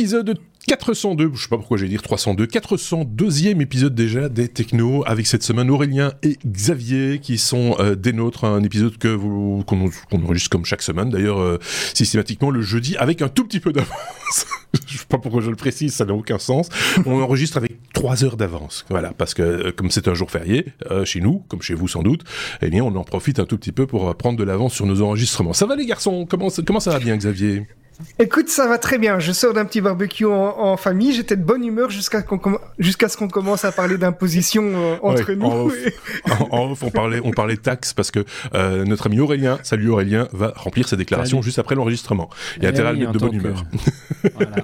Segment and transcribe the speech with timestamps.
[0.00, 5.26] épisode 402, je sais pas pourquoi j'ai dire 302, 402e épisode déjà des Technos avec
[5.26, 9.90] cette semaine Aurélien et Xavier qui sont euh, des nôtres, un épisode que vous qu'on
[10.24, 11.58] enregistre comme chaque semaine d'ailleurs euh,
[11.92, 14.46] systématiquement le jeudi avec un tout petit peu d'avance.
[14.86, 16.70] je sais pas pourquoi je le précise, ça n'a aucun sens.
[17.04, 18.86] On enregistre avec 3 heures d'avance.
[18.88, 20.64] Voilà, parce que euh, comme c'est un jour férié
[21.04, 22.24] chez nous, comme chez vous sans doute,
[22.62, 25.02] eh bien on en profite un tout petit peu pour prendre de l'avance sur nos
[25.02, 25.52] enregistrements.
[25.52, 26.26] Ça va les garçons?
[26.26, 27.66] Comment ça va bien Xavier?
[28.18, 29.18] Écoute, ça va très bien.
[29.18, 31.12] Je sors d'un petit barbecue en, famille.
[31.12, 32.24] J'étais de bonne humeur jusqu'à
[32.78, 35.72] jusqu'à ce qu'on commence à parler d'imposition euh, entre nous.
[36.50, 40.28] En off, on parlait, on parlait taxes parce que euh, notre ami Aurélien, salut Aurélien,
[40.32, 42.28] va remplir sa déclaration juste après l'enregistrement.
[42.56, 43.64] Il a eh intérêt à mettre de bonne humeur.
[44.34, 44.56] voilà.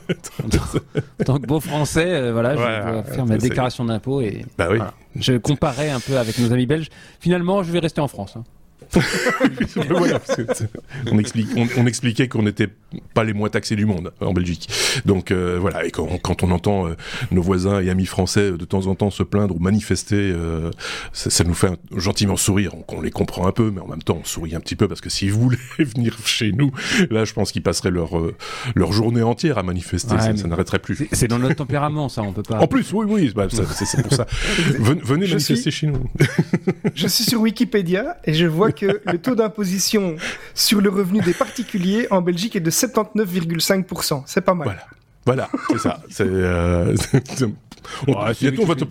[0.43, 4.69] en, tant que beau français, euh, voilà, je dois faire ma déclaration d'impôt et bah
[4.71, 4.79] oui.
[5.17, 6.89] je comparais un peu avec nos amis belges.
[7.21, 8.35] Finalement, je vais rester en France.
[8.37, 8.45] Hein.
[11.11, 12.69] On, explique, on, expliquait qu'on n'était
[13.15, 14.69] pas les moins taxés du monde en Belgique.
[15.05, 16.95] Donc euh, voilà, et quand, on entend euh,
[17.31, 20.71] nos voisins et amis français de temps en temps se plaindre ou manifester, euh,
[21.13, 22.73] ça, nous fait gentiment sourire.
[22.89, 25.01] On, les comprend un peu, mais en même temps on sourit un petit peu parce
[25.01, 26.71] que s'ils voulaient venir chez nous,
[27.11, 28.11] là je pense qu'ils passeraient leur,
[28.75, 31.09] leur journée entière à manifester, ça, n'arrêterait plus.
[31.13, 32.61] C'est dans notre tempérament ça, on peut pas.
[32.61, 34.27] En plus, oui, oui, bah, c'est pour ça.
[34.79, 36.05] Venez manifester chez nous.
[36.95, 40.17] je suis sur Wikipédia et je vois que le taux d'imposition
[40.55, 44.23] sur le revenu des particuliers en Belgique est de 79,5%.
[44.27, 44.67] C'est pas mal.
[44.67, 44.87] Voilà.
[45.27, 46.01] Voilà, c'est ça.
[46.09, 46.95] C'est, euh,
[48.07, 48.85] on, bientôt, on va te,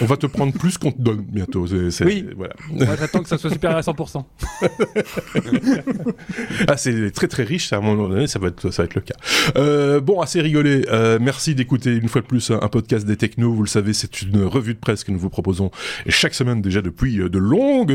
[0.00, 1.66] on va te prendre plus qu'on te donne bientôt.
[1.66, 2.54] oui, voilà.
[2.70, 4.24] Moi, j'attends que ça soit supérieur à 100%.
[6.68, 8.86] ah, c'est très très riche, ça, à un moment donné, ça va être, ça va
[8.86, 9.14] être le cas.
[9.56, 10.86] Euh, bon, assez rigolé.
[10.88, 13.52] Euh, merci d'écouter une fois de plus un podcast des technos.
[13.52, 15.70] Vous le savez, c'est une revue de presse que nous vous proposons
[16.08, 17.92] chaque semaine déjà depuis euh, de longues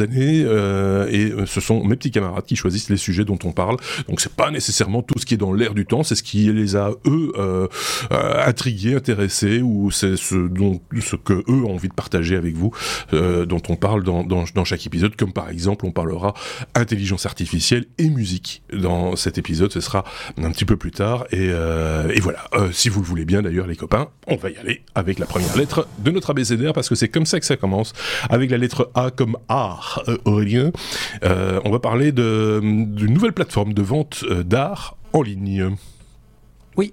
[0.00, 0.44] années.
[0.46, 3.76] Euh, et ce sont mes petits camarades qui choisissent les sujets dont on parle.
[4.08, 6.52] Donc, c'est pas nécessairement tout ce qui est dans l'air du temps, c'est ce qui
[6.52, 7.68] les a, eux,
[8.10, 12.72] intrigués, intéressés, ou c'est ce, dont, ce que eux ont envie de partager avec vous,
[13.12, 16.34] euh, dont on parle dans, dans, dans, chaque épisode, comme par exemple on parlera
[16.74, 20.04] intelligence artificielle et musique dans cet épisode, ce sera
[20.36, 23.42] un petit peu plus tard, et, euh, et voilà, euh, si vous le voulez bien
[23.42, 26.88] d'ailleurs les copains, on va y aller avec la première lettre de notre abécédaire, parce
[26.88, 27.92] que c'est comme ça que ça commence,
[28.30, 30.72] avec la lettre A comme art, euh, Aurélien,
[31.22, 35.76] on va parler d'une nouvelle plateforme de vente d'art en ligne.
[36.76, 36.92] Oui,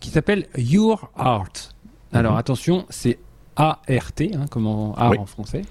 [0.00, 1.72] qui s'appelle Your Art.
[2.12, 2.38] Alors mhm.
[2.38, 3.18] attention, c'est
[3.56, 3.82] ART,
[4.20, 5.62] hein, comme en art en français.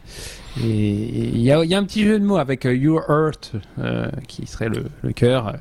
[0.64, 4.48] Et il y, a un petit jeu de mots avec euh, Your Earth, euh, qui
[4.48, 5.58] serait le, le cœur.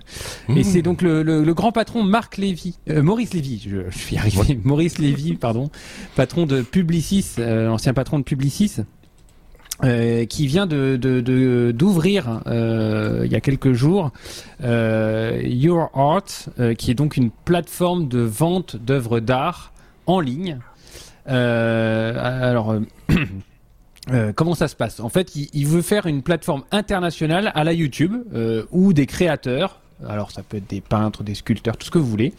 [0.49, 0.65] Et mmh.
[0.65, 5.35] c'est donc le, grand patron Marc Lévy, euh, Maurice Lévy, je, suis arrivé, Maurice Lévy,
[5.35, 5.71] pardon,
[6.17, 8.77] patron de Publicis, ancien patron de Publicis.
[9.83, 10.97] qui vient de
[11.73, 14.13] d'ouvrir il y a quelques jours
[14.63, 16.49] Your Art,
[16.79, 19.73] qui est donc une plateforme de vente d'œuvres d'art
[20.07, 20.61] en ligne.
[21.29, 22.73] Euh, alors.
[22.73, 22.81] Euh,
[24.13, 25.01] euh, comment ça se passe?
[25.01, 28.15] En fait, il, veut faire une plateforme internationale à la YouTube
[28.71, 32.07] où des créateurs, alors ça peut être des peintres, des sculpteurs, tout ce que vous
[32.07, 32.35] voulez,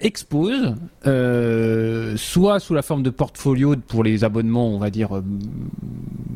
[0.00, 0.74] exposent,
[1.04, 5.22] soit sous la forme de portfolio pour les abonnements, on va dire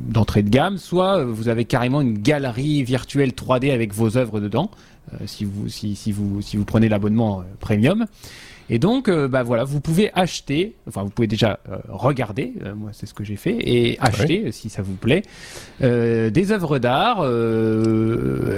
[0.09, 4.71] d'entrée de gamme, soit vous avez carrément une galerie virtuelle 3D avec vos œuvres dedans,
[5.25, 8.07] si vous si, vous si vous prenez l'abonnement premium.
[8.71, 12.75] Et donc, euh, bah voilà, vous pouvez acheter, enfin vous pouvez déjà euh, regarder, euh,
[12.75, 15.23] moi c'est ce que j'ai fait, et acheter si ça vous plaît,
[15.81, 17.21] des œuvres d'art.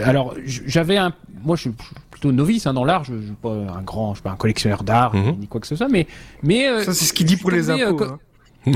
[0.05, 1.13] alors j'avais un,
[1.45, 1.73] moi je suis
[2.11, 4.37] plutôt novice hein, dans l'art, je, ne suis pas un grand, je suis pas un
[4.37, 5.37] collectionneur d'art mhm.
[5.39, 6.07] ni quoi que ce soit, mais
[6.43, 8.05] mais ça c'est ce qu'il dit pour les impôts.
[8.05, 8.19] Hein.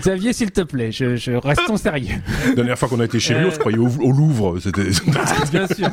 [0.00, 2.16] Xavier, s'il te plaît, je, je restons sérieux.
[2.48, 4.58] La dernière fois qu'on a été chez lui, on se croyait au, Louvre.
[4.58, 4.82] C'était.
[5.52, 5.88] Bien sûr.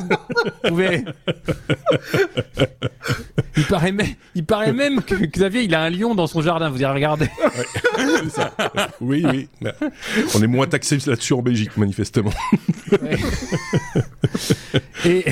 [3.56, 6.70] Il paraît, même, il paraît même que Xavier, il a un lion dans son jardin.
[6.70, 7.28] Vous y regardé
[9.00, 9.48] Oui, oui.
[10.34, 12.32] On est moins taxé là-dessus en Belgique, manifestement.
[15.04, 15.24] Et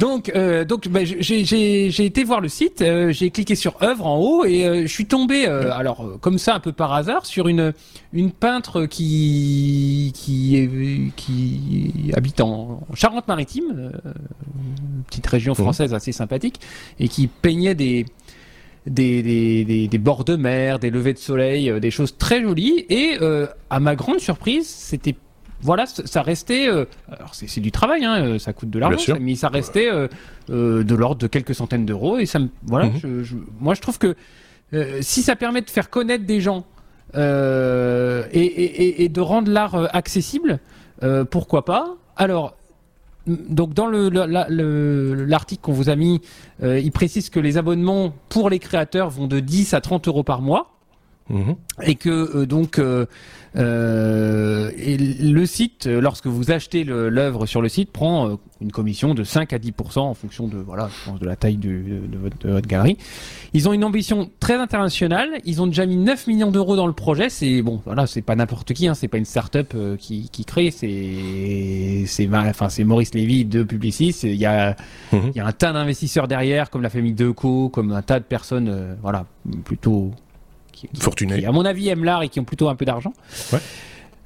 [0.00, 4.18] donc, euh, donc bah, j'ai été voir le site, euh, j'ai cliqué sur œuvre en
[4.18, 7.74] haut et euh, je suis tombé, alors comme ça un peu par hasard, sur une
[8.14, 13.92] une peintre qui qui qui habite en Charente-Maritime,
[15.06, 16.60] petite région française assez sympathique,
[16.98, 18.06] et qui peignait des
[18.86, 22.86] des, des, des, bords de mer, des levées de soleil, des choses très jolies.
[22.88, 23.18] Et
[23.68, 25.14] à ma grande surprise, c'était
[25.62, 26.68] voilà, ça restait.
[26.68, 30.08] Euh, alors c'est du travail, hein, euh, ça coûte de l'argent, mais ça restait euh,
[30.48, 32.18] de l'ordre de quelques centaines d'euros.
[32.18, 33.22] Et ça me, voilà, mhm.
[33.22, 34.16] je, moi je trouve que
[35.00, 36.64] si ça permet de faire connaître des gens
[37.14, 40.60] et, et, de rendre l'art accessible,
[41.30, 41.96] pourquoi pas?
[42.16, 42.54] Alors
[43.26, 44.08] donc dans le
[45.26, 46.20] l'article qu'on vous a mis,
[46.62, 50.40] il précise que les abonnements pour les créateurs vont de 10 à 30 euros par
[50.40, 50.79] mois.
[51.30, 51.56] Mhm.
[51.84, 52.78] Et que donc
[53.56, 59.14] euh, et le site, lorsque vous achetez l'œuvre sur le site, prend euh, une commission
[59.14, 62.66] de 5 à 10% en fonction de voilà, je pense de la taille de, votre,
[62.66, 62.96] galerie.
[63.52, 65.28] Ils ont une ambition très internationale.
[65.44, 67.28] Ils ont déjà mis 9 millions d'euros dans le projet.
[67.28, 70.44] C'est bon, voilà, c'est pas n'importe qui, hein, c'est pas une start-up euh, qui, qui
[70.44, 70.70] crée.
[70.70, 74.16] C'est c'est enfin c'est Maurice Lévy de Publicis.
[74.22, 74.76] Il y a
[75.12, 75.32] mhm.
[75.34, 78.96] y a un tas d'investisseurs derrière, comme la famille Deco, comme un tas de personnes,
[79.02, 79.26] voilà,
[79.64, 80.12] plutôt
[80.86, 83.12] qui, à mon avis, aiment l'art et qui ont plutôt un peu d'argent.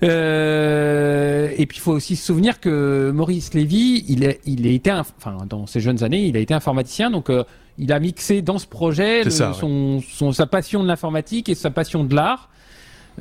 [0.03, 5.39] Euh, et puis il faut aussi se souvenir que Maurice Lévy, il, a été, enfin
[5.49, 7.45] dans ses jeunes années, il a été informaticien, donc euh,
[7.79, 10.01] il a mixé dans ce projet son,
[10.33, 12.51] sa passion de l'informatique et sa passion de l'art.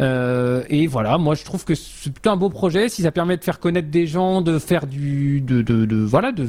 [0.01, 2.89] Euh, et voilà, moi je trouve que c'est plutôt un beau projet.
[2.89, 6.31] Si ça permet de faire connaître des gens, de faire du, de, de, de voilà,
[6.31, 6.47] de,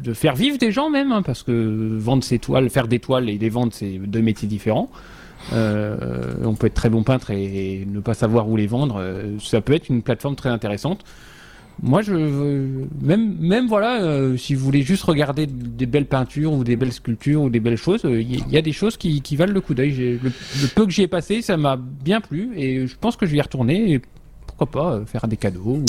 [0.00, 3.28] de, faire vivre des gens même, hein, parce que vendre ses toiles, faire des toiles
[3.28, 4.88] et les vendre, c'est deux métiers différents.
[5.52, 8.96] Euh, on peut être très bon peintre et, ne pas savoir où les vendre.
[8.98, 11.04] Euh, ça peut être une plateforme très intéressante.
[11.82, 12.12] Moi, je
[13.02, 16.92] même même voilà, euh, si vous voulez juste regarder des belles peintures ou des belles
[16.92, 20.18] sculptures ou des belles choses, il y, a des choses qui, valent le coup d'œil.
[20.22, 23.26] Le, le, peu que j'y ai passé, ça m'a bien plu et je pense que
[23.26, 24.00] je vais y retourner
[24.56, 25.82] pourquoi pas euh, faire des cadeaux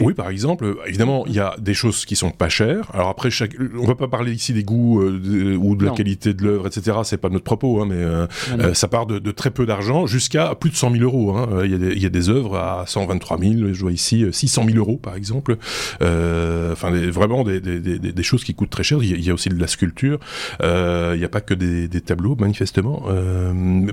[0.00, 2.90] Oui, par exemple, évidemment, il y a des choses qui sont pas chères.
[2.92, 3.52] Alors après, chaque...
[3.78, 6.98] on va pas parler ici des goûts euh, ou de la qualité de l'œuvre, etc.
[7.04, 10.70] C'est pas notre propos, hein, mais euh, ça part de, très peu d'argent jusqu'à plus
[10.70, 11.36] de 100 000 euros.
[11.36, 11.62] Hein.
[11.64, 14.24] Il, y a des, il, y a des, œuvres à 123 000, je vois ici
[14.30, 15.56] 600 000 euros, par exemple.
[16.02, 19.02] Enfin, vraiment des, des, choses qui coûtent très cher.
[19.02, 20.18] Il y a, aussi de la sculpture.
[20.60, 23.04] il n'y a pas que des, tableaux, manifestement.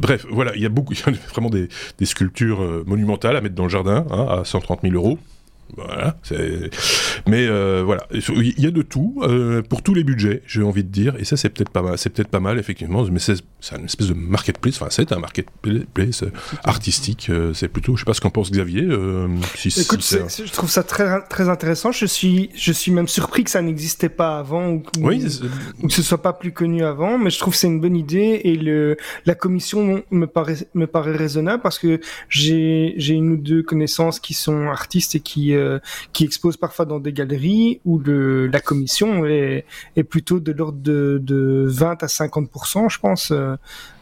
[0.01, 1.69] bref, voilà, il y a beaucoup, il y a vraiment des,
[2.03, 5.17] sculptures monumentales à mettre dans le jardin Hein, à 130 000 euros.
[5.75, 6.17] Voilà,
[7.27, 10.83] mais euh, voilà, il y a de tout euh, pour tous les budgets, j'ai envie
[10.83, 13.41] de dire, et ça c'est peut-être pas mal, c'est peut-être pas mal effectivement, mais c'est
[13.75, 16.23] une espèce de marketplace, enfin c'est un marketplace
[16.63, 18.87] artistique, euh, c'est plutôt, je sais pas ce qu'en pense Xavier.
[19.55, 21.91] Si Écoute, je trouve ça très très intéressant.
[21.91, 25.25] Je suis je suis même surpris que ça n'existait pas avant ou, oui,
[25.81, 27.95] ou, que ce soit pas plus connu avant, mais je trouve que c'est une bonne
[27.95, 31.99] idée et le la commission me paraît me paraît raisonnable parce que
[32.29, 35.79] j'ai j'ai une ou deux connaissances qui sont artistes et qui euh,
[36.13, 39.65] qui exposent parfois dans des galeries où la commission est,
[40.09, 43.31] plutôt de l'ordre de, de 20 à 50%, je pense.
[43.31, 43.55] Euh,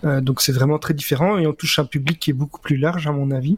[0.04, 2.78] euh, donc c'est vraiment très différent et on touche un public qui est beaucoup plus
[2.78, 3.58] large à mon avis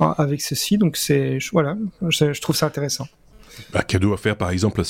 [0.00, 0.78] avec ceci.
[0.78, 1.76] Donc c'est voilà,
[2.08, 3.06] je trouve ça intéressant
[3.74, 4.82] un cadeau à faire par exemple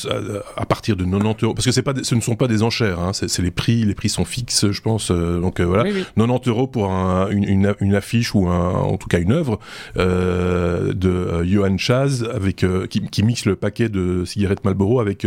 [0.56, 1.54] à, partir de 90 euros.
[1.54, 3.94] Parce que c'est pas ce ne sont pas des enchères hein, c'est les prix les
[3.94, 5.84] prix sont fixes je pense euh, donc euh, voilà.
[6.16, 9.58] 90 euros pour une, une, affiche ou un, en tout cas une œuvre
[9.96, 15.26] euh, de Johan Chaz avec qui, qui, mixe le paquet de cigarettes Marlboro avec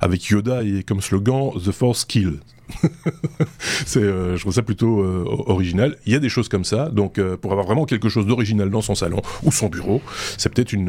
[0.00, 2.38] avec Yoda et comme slogan The Force Kill
[3.86, 5.96] c'est, euh, je trouve ça plutôt euh, original.
[6.06, 8.70] Il y a des choses comme ça, donc euh, pour avoir vraiment quelque chose d'original
[8.70, 10.02] dans son salon ou son bureau,
[10.36, 10.86] c'est peut-être une,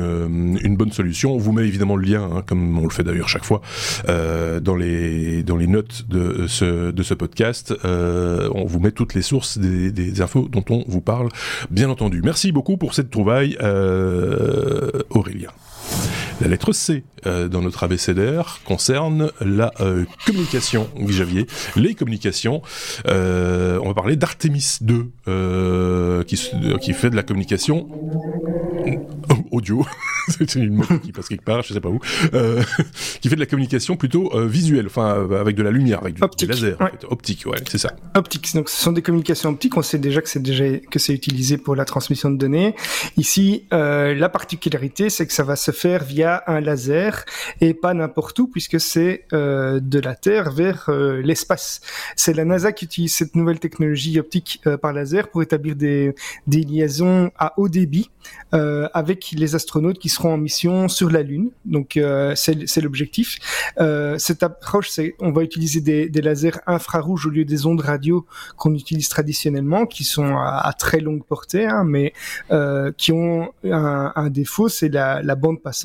[0.78, 1.34] bonne solution.
[1.34, 3.62] On vous met évidemment le lien, hein, comme on le fait d'ailleurs chaque fois,
[4.08, 7.74] dans les notes de ce de ce podcast.
[7.84, 11.30] on vous met toutes les sources des, des, infos dont on vous parle,
[11.72, 12.22] bien entendu.
[12.24, 13.58] Merci beaucoup pour cette trouvaille,
[15.10, 15.50] Aurélien.
[16.42, 21.48] La lettre C euh, dans notre abécédaire concerne la euh, communication, Javier.
[21.76, 22.62] Les communications.
[23.08, 26.40] Euh, on va parler d'Artemis 2, euh, qui,
[26.82, 27.88] qui fait de la communication
[29.52, 29.86] audio.
[30.28, 32.00] C'est une mot qui passe quelque part, je sais pas où.
[32.34, 32.62] Euh,
[33.22, 36.50] qui fait de la communication plutôt visuelle, enfin avec de la lumière, avec du, optique,
[36.50, 37.06] laser, en fait.
[37.10, 37.94] optique, ouais, c'est ça.
[38.14, 38.54] Optique.
[38.54, 39.78] Donc ce sont des communications optiques.
[39.78, 42.76] On sait déjà que c'est déjà que c'est utilisé pour la transmission de données.
[43.16, 47.07] Ici, la particularité, c'est que ça va se faire via un laser
[47.62, 51.82] et pas n'importe où puisque c'est euh, de la Terre vers euh, l'espace.
[52.16, 56.16] C'est la NASA qui utilise cette nouvelle technologie optique euh, par laser pour établir des,
[56.48, 58.10] des liaisons à haut débit
[58.52, 61.52] avec les astronautes qui seront en mission sur la Lune.
[61.64, 61.98] Donc
[62.36, 63.38] c'est l'objectif.
[64.18, 68.26] cette approche, c'est on va utiliser des, des, lasers infrarouges au lieu des ondes radio
[68.58, 72.12] qu'on utilise traditionnellement, qui sont à, très longue portée, hein, mais
[72.98, 75.78] qui ont un, un défaut, c'est la, la bande passante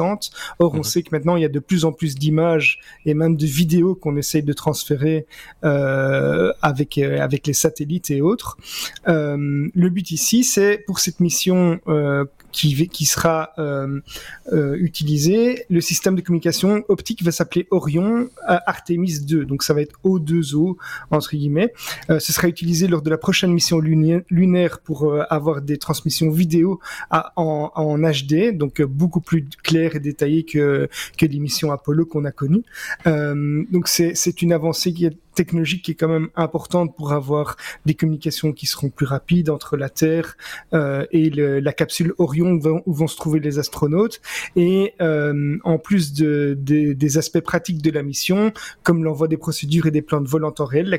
[0.59, 0.83] Or, on mhm.
[0.85, 3.95] sait que maintenant, il y a de plus en plus d'images et même de vidéos
[3.95, 5.27] qu'on essaye de transférer
[5.65, 8.57] euh, avec euh, avec les satellites et autres.
[9.09, 11.81] Euh, le but ici, c'est pour cette mission
[12.53, 13.51] qui, sera
[14.53, 15.65] utilisé.
[15.71, 20.77] Le système de communication optique va s'appeler Orion Artemis 2, donc ça va être O2O
[21.11, 21.73] entre guillemets.
[22.09, 26.81] ce sera utilisé lors de la prochaine mission lunaire pour avoir des transmissions vidéo
[27.11, 32.65] en, HD, donc beaucoup plus claires et détaillées que, que l'émission Apollo qu'on a connue.
[33.05, 37.95] donc c'est une avancée qui est technologique qui est quand même importante pour avoir des
[37.95, 40.37] communications qui seront plus rapides entre la Terre
[40.73, 44.21] euh, et le, la capsule Orion où vont, se trouver les astronautes.
[44.57, 49.37] Et euh, en plus de, de, des aspects pratiques de la mission, comme l'envoi des
[49.37, 50.99] procédures et des plans de vol en temps réel, la,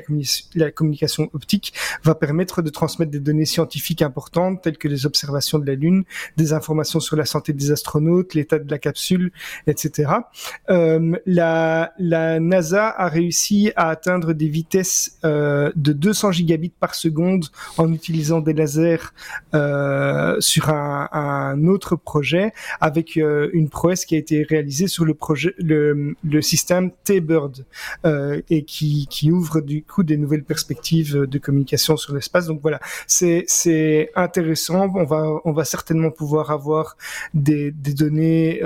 [0.56, 1.74] la, communication optique
[2.04, 6.04] va permettre de transmettre des données scientifiques importantes telles que les observations de la Lune,
[6.38, 9.32] des informations sur la santé des astronautes, l'état de la capsule,
[9.68, 10.12] etc.
[10.70, 16.96] Euh, la, la NASA a réussi à atteindre des vitesses euh, de 200 gigabits par
[16.96, 17.46] seconde
[17.78, 19.14] en utilisant des lasers
[19.54, 25.14] euh, sur un, autre projet avec euh, une prouesse qui a été réalisée sur le
[25.14, 27.66] projet le, système T-Bird
[28.50, 32.48] et qui, ouvre du coup des nouvelles perspectives de communication sur l'espace.
[32.48, 34.92] Donc voilà, c'est c'est intéressant.
[34.96, 36.98] On va on va certainement pouvoir avoir
[37.34, 38.62] des, des données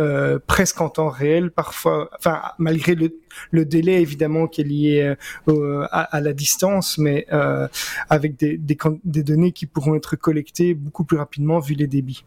[0.47, 3.09] presque en temps réel, parfois, enfin malgré le
[3.51, 5.15] le délai évidemment qui est lié
[5.47, 7.67] euh, à, la distance, mais euh,
[8.09, 12.23] avec des, des données qui pourront être collectées beaucoup plus rapidement vu les débits.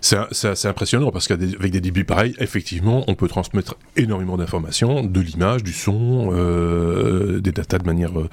[0.00, 0.16] C'est
[0.48, 5.62] assez impressionnant parce qu'avec des débits pareils, effectivement, on peut transmettre énormément d'informations, de l'image,
[5.62, 8.28] du son, euh, des datas de manière euh,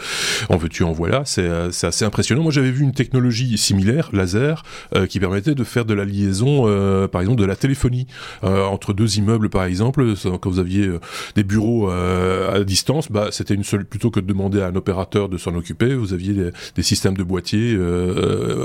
[0.50, 1.24] en veux-tu, en voilà.
[1.26, 2.44] C'est assez impressionnant.
[2.44, 4.64] Moi, j'avais vu une technologie similaire, laser,
[4.96, 8.08] euh, qui permettait de faire de la liaison, euh, par exemple, de la téléphonie
[8.44, 10.14] euh, entre deux immeubles, par exemple.
[10.42, 10.90] Quand vous aviez
[11.36, 15.30] des bureaux à distance, bah, c'était une seule plutôt que de demander à un opérateur
[15.30, 15.94] de s'en occuper.
[15.94, 17.78] Vous aviez des, des systèmes de boîtiers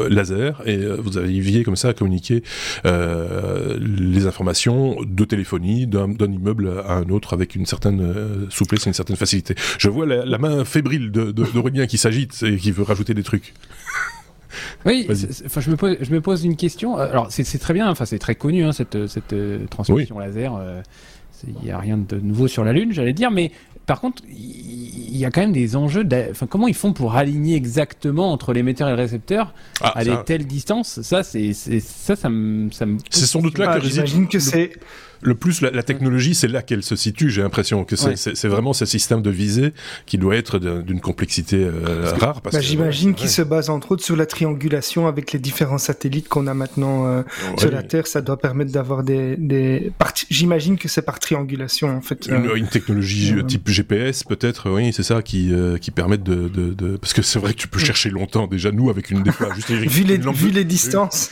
[0.09, 2.41] laser et vous aviez comme ça à communiquer euh,
[2.85, 8.91] les informations de téléphonie d'un immeuble à un autre avec une certaine euh, souplesse et
[8.91, 9.55] une certaine facilité.
[9.79, 13.55] Je vois la, main fébrile d'Aurélien de, qui s'agite et qui veut rajouter des trucs.
[14.85, 15.09] Oui,
[15.47, 16.99] enfin, je me pose, je me pose une question.
[16.99, 20.53] Alors, c'est très bien, enfin, c'est très connu hein, cette, cette euh, transmission laser.
[21.49, 23.51] Il n'y a rien de nouveau sur la Lune, j'allais dire, mais
[23.93, 26.09] par contre, il y a quand même des enjeux.
[26.31, 30.17] Enfin, comment ils font pour aligner exactement entre l'émetteur et le récepteur ah, à des
[30.25, 31.03] telles distances?
[31.03, 32.71] Ça, c'est ça, ça me.
[33.11, 34.81] C'est sans doute là que J'imagine que c'est le
[35.35, 37.31] plus la, technologie, c'est là qu'elle se situe.
[37.31, 39.73] J'ai l'impression que c'est vraiment ce système de visée
[40.07, 42.41] qui doit être d'une complexité euh, rare.
[42.43, 46.47] Bah, J'imagine qu'il se base entre autres sur la triangulation avec les différents satellites qu'on
[46.47, 47.23] a maintenant euh,
[47.59, 48.07] sur la Terre.
[48.07, 49.93] Ça doit permettre d'avoir des, des...
[50.31, 52.27] J'imagine que c'est par triangulation en fait.
[52.27, 56.97] Une, euh, technologie type GPS peut-être, oui, c'est ça qui qui permettent de, de, de...
[56.97, 58.47] parce que c'est vrai que tu peux chercher longtemps.
[58.47, 61.31] Déjà nous avec une des fois, juste vu les vu les distances.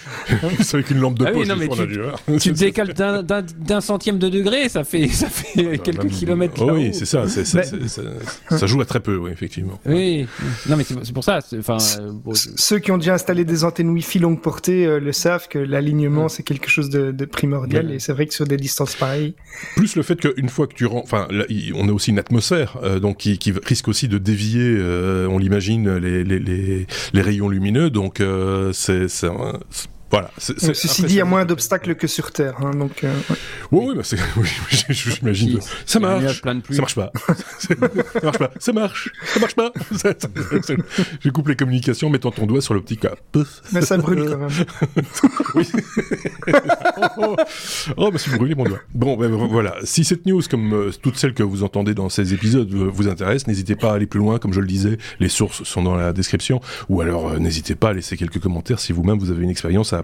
[0.60, 1.46] c'est avec une lampe de ah poche.
[1.46, 6.60] tu, tu te décales d'un centième de degré, ça fait, ça fait quelques kilomètres.
[6.60, 9.78] Oh oui, c'est ça, ça, joue à très peu, oui, effectivement.
[9.86, 10.26] Oui,
[10.68, 11.40] non, mais c'est pour ça.
[11.58, 15.48] Enfin, euh, Ceux qui ont déjà installé des antennes Wi-Fi longue portée euh, le savent
[15.48, 19.34] que l'alignement, c'est quelque chose de, primordial, et c'est vrai que sur des distances pareilles.
[19.76, 21.28] Plus le fait qu'une fois que tu rentres, enfin,
[21.74, 24.80] on a aussi une atmosphère, euh, donc qui, risque aussi de dévier,
[25.28, 28.22] on l'imagine, les, les, les, rayons lumineux, donc
[28.72, 29.08] c'est
[30.10, 30.30] voilà.
[30.38, 32.54] Ceci dit, il y a moins d'obstacles que sur Terre.
[32.60, 33.14] Hein, donc, euh,
[33.70, 34.02] Oui, oui, bah
[34.36, 34.48] oui
[34.88, 35.60] j'imagine.
[35.86, 36.42] Ça marche.
[36.42, 37.12] Ça marche pas.
[37.58, 37.74] ça
[38.22, 38.50] marche pas.
[38.58, 39.10] Ça marche.
[39.24, 39.72] Ça marche pas.
[41.20, 43.06] Je coupe les communications, mettant ton doigt sur l'optique.
[43.72, 44.50] Mais ça brûle quand même.
[45.54, 45.68] oui.
[47.18, 47.36] oh,
[47.96, 48.80] oh, bah, c'est brûlé mon doigt.
[48.94, 49.76] Bon, ben voilà.
[49.84, 53.46] Si cette news, comme euh, toutes celles que vous entendez dans ces épisodes, vous intéresse,
[53.46, 54.38] n'hésitez pas à aller plus loin.
[54.38, 56.60] Comme je le disais, les sources sont dans la description.
[56.88, 59.92] Ou alors, euh, n'hésitez pas à laisser quelques commentaires si vous-même vous avez une expérience
[59.92, 59.99] à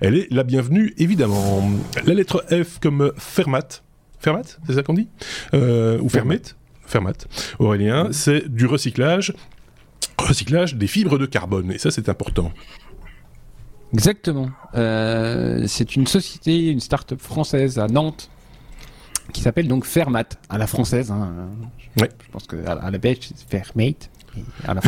[0.00, 1.68] elle est la bienvenue évidemment.
[2.06, 3.82] La lettre F comme Fermat.
[4.18, 5.08] Fermat, c'est ça qu'on dit
[5.54, 6.42] euh, Ou Fermet
[6.86, 7.12] Fermat.
[7.58, 9.34] Aurélien, c'est du recyclage.
[10.18, 11.72] Recyclage des fibres de carbone.
[11.72, 12.52] Et ça, c'est important.
[13.92, 14.50] Exactement.
[14.74, 18.30] Euh, c'est une société, une start-up française à Nantes
[19.32, 21.10] qui s'appelle donc Fermat, à la française.
[21.10, 21.48] Hein.
[21.96, 24.10] Je pense qu'à à la belge, c'est Fermate.
[24.66, 24.80] À la.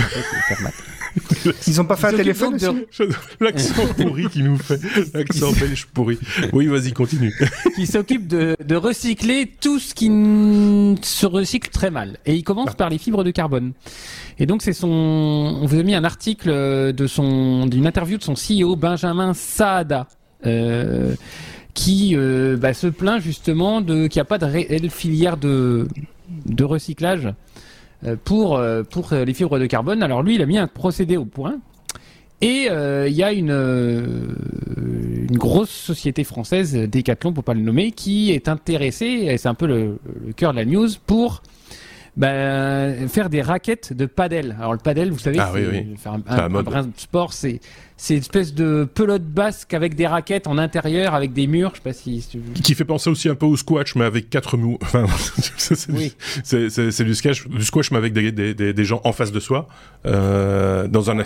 [1.67, 2.59] Ils n'ont pas fait un téléphone
[3.40, 4.81] L'accent pourri qui nous fait.
[5.14, 6.19] L'accent belge pourri.
[6.52, 7.35] Oui, vas-y, continue.
[7.75, 10.09] qui s'occupe de, recycler tout ce qui
[11.02, 12.19] se recycle très mal.
[12.26, 12.76] Et il commence ah.
[12.76, 13.73] par les fibres de carbone.
[14.38, 14.88] Et donc, c'est son.
[14.88, 16.50] On vous a mis un article
[16.93, 20.07] de son d'une interview de son CEO Benjamin Saada.
[20.47, 21.17] Euh,
[21.75, 25.87] qui euh, bah, se plaint justement de qu'il n'y a pas de réelle filière de,
[26.47, 27.33] de recyclage euh,
[28.25, 30.02] pour, euh, pour les fibres de carbone.
[30.02, 31.59] Alors lui, il a mis un procédé au point.
[32.40, 33.50] Et il y a une,
[35.28, 39.55] une grosse société française, Decathlon pour pas le nommer, qui est intéressée, et c'est un
[39.55, 39.99] peu le
[40.37, 41.43] cœur de la news, pour
[42.18, 44.56] ben, faire des raquettes de padel.
[44.58, 45.96] Alors le padel, vous savez, Ah c'est oui, oui.
[45.96, 46.22] faire un,
[46.75, 47.60] un- sport, c'est
[47.96, 51.70] c'est une espèce de pelote basque avec des raquettes en intérieur, avec des murs.
[51.72, 52.28] Je sais pas si,
[52.62, 54.78] Qui fait penser aussi un peu au squash, mais avec quatre mous.
[54.82, 55.06] Enfin,
[55.56, 56.14] c'est Oui.
[57.04, 59.66] du squash, du squash, mais avec des, des, des, des gens en face de soi,
[60.06, 61.16] euh, dans un-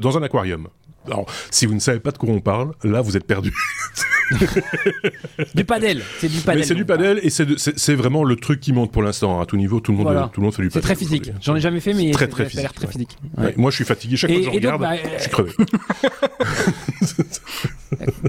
[0.00, 0.68] dans un aquarium.
[1.06, 3.52] Alors, si vous ne savez pas de quoi on parle, là, vous êtes perdu.
[5.54, 6.02] du padel.
[6.18, 6.60] C'est du padel.
[6.60, 9.40] Mais c'est du padel et c'est c'est c'est vraiment le truc qui monte pour l'instant
[9.40, 9.80] à tout niveau.
[9.80, 10.30] Tout le monde, Voilà.
[10.32, 10.96] tout le monde fait du C'est padel.
[10.96, 11.32] très physique.
[11.40, 13.18] J'en ai jamais fait, mais Très, c'est- très ça a l'air physique, très physique.
[13.36, 13.54] Ouais, Ouais.
[13.56, 14.80] Moi, je suis fatigué chaque Et- fois que je regarde.
[14.80, 15.50] bah, je suis crevé.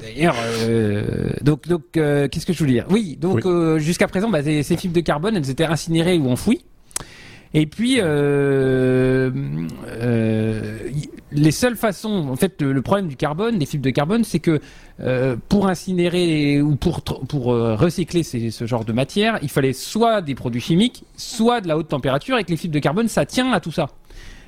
[0.01, 2.85] D'ailleurs, euh, donc, donc euh, qu'est-ce que je voulais dire?
[2.89, 3.41] Oui, donc Oui.
[3.45, 6.63] euh, jusqu'à présent, bah, ces, ces fibres de carbone, elles étaient incinérées ou enfouies.
[7.53, 9.31] Et puis, euh,
[9.87, 10.77] euh,
[11.31, 14.39] les seules façons, en fait, le, le problème du carbone, des fibres de carbone, c'est
[14.39, 14.59] que
[14.99, 20.21] euh, pour incinérer ou pour pour recycler ces- ce genre de matière, il fallait soit
[20.21, 23.25] des produits chimiques, soit de la haute température, et que les fibres de carbone, ça
[23.25, 23.87] tient à tout ça.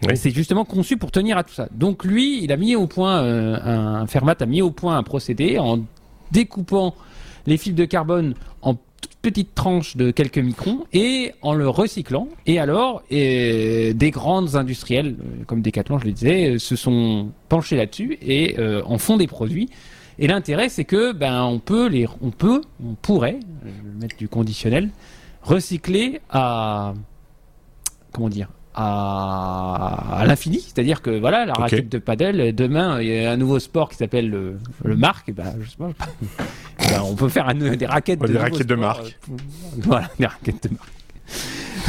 [0.07, 0.15] Oui.
[0.15, 1.67] C'est justement conçu pour tenir à tout ça.
[1.71, 5.57] Donc lui, il a mis au point un Fermat a mis au point un procédé
[5.57, 5.79] en
[6.31, 6.95] découpant
[7.47, 8.75] les fibres de carbone en
[9.21, 12.27] toutes petites tranches de quelques microns et en le recyclant.
[12.45, 17.29] Et alors, et des grandes industrielles euh, comme Decathlon, je le disais, euh, se sont
[17.47, 19.69] penchés là-dessus et euh, en font des produits.
[20.17, 23.99] Et l'intérêt, c'est que ben on peut les, on peut, on pourrait, euh, je vais
[24.01, 24.89] mettre du conditionnel,
[25.43, 26.93] recycler à
[28.11, 32.53] comment dire à, à l'infini, c'est-à-dire que voilà la raquette de padel.
[32.55, 35.29] Demain, il y a un nouveau sport qui s'appelle le, le marque.
[35.29, 35.89] et Ben, je sais pas.
[36.79, 38.21] ben, on peut faire un- des raquettes.
[38.21, 39.17] Ouais, de des raquettes de marque.
[39.29, 39.35] euh,
[39.79, 40.89] voilà, des raquettes de marque.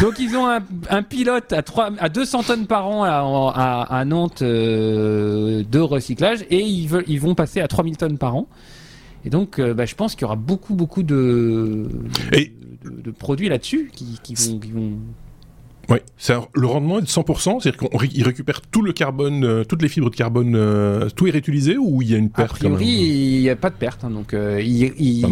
[0.00, 0.60] Donc ils ont un,
[0.90, 3.08] un pilote à, 3, à 200 tonnes par an à,
[3.54, 8.18] à, à Nantes euh, de recyclage et ils, veulent, ils vont passer à 3000 tonnes
[8.18, 8.48] par an.
[9.24, 11.88] Et donc euh, bah, je pense qu'il y aura beaucoup beaucoup de,
[12.32, 12.52] Et-
[12.84, 14.92] de, de produits là-dessus qui, qui vont, qui vont
[15.90, 15.98] Oui,
[16.54, 20.08] le rendement est de 100%, c'est-à-dire qu'il récupère tout le carbone, euh, toutes les fibres
[20.10, 22.86] de carbone, euh, tout est réutilisé ou il y a une A perte même priori,
[22.94, 24.04] il n'y a pas de perte.
[24.04, 25.26] hein, donc, euh, il, il.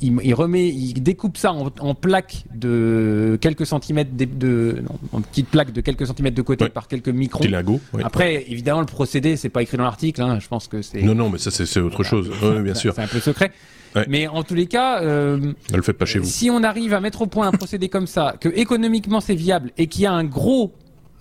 [0.00, 5.20] Il, remet, il découpe ça en, en plaques de quelques centimètres, de, de- non, en
[5.20, 6.70] petites plaques de quelques centimètres de côté Ouais.
[6.70, 7.40] par quelques microns.
[7.40, 7.80] Petit lingot.
[7.92, 8.02] oui.
[8.04, 10.22] Après, évidemment, le procédé, c'est pas écrit dans l'article.
[10.22, 11.02] hein, je pense que c'est.
[11.02, 12.30] Non, non, mais ça c'est autre chose.
[12.42, 12.92] Oui, bien sûr.
[12.94, 13.52] C'est un peu secret.
[13.96, 14.04] Ouais.
[14.08, 16.26] Mais en tous les cas, euh, Ne le faites pas chez vous.
[16.26, 19.70] si on arrive à mettre au point un procédé comme ça, que économiquement c'est viable
[19.78, 20.72] et qu'il y a un gros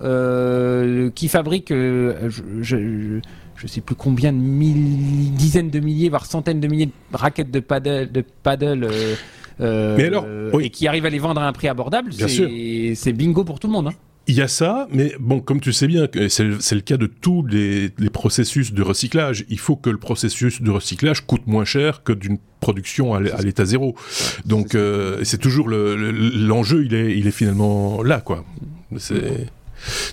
[0.01, 3.19] euh, qui fabrique, euh, je, je,
[3.55, 7.51] je sais plus combien de mille, dizaines de milliers, voire centaines de milliers de raquettes
[7.51, 8.89] de paddle, de paddle
[9.59, 10.65] Mais alors, oui.
[10.65, 13.73] et qui arrive à les vendre à un prix abordable, c'est bingo pour tout le
[13.73, 13.87] monde.
[13.87, 13.93] Hein.
[14.27, 17.05] Il y a ça, mais bon, comme tu sais bien, c'est le le cas de
[17.05, 19.45] tous les, les processus de recyclage.
[19.49, 23.65] Il faut que le processus de recyclage coûte moins cher que d'une production à l'état
[23.65, 23.95] zéro.
[24.45, 28.43] Donc euh, c'est toujours le- le- l'enjeu, il est, il est finalement là, quoi.
[28.97, 29.47] C'est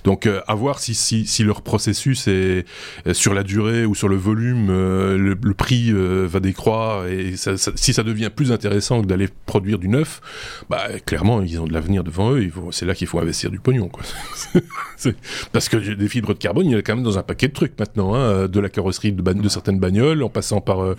[0.03, 2.65] donc euh, à voir si, si, si leur processus est
[3.13, 7.35] sur la durée ou sur le volume, euh, le, le prix euh, va décroître et
[7.35, 10.21] ça- ça- si ça devient plus intéressant que d'aller produire du neuf,
[10.69, 12.49] bah clairement ils ont de l'avenir devant eux.
[12.71, 14.03] C'est là qu'il faut investir du pognon, quoi.
[15.51, 17.47] Parce que des fibres de carbone, il y en a quand même dans un paquet
[17.47, 20.95] de trucs maintenant, hein, de la carrosserie de, de certaines bagnoles, en passant par, euh,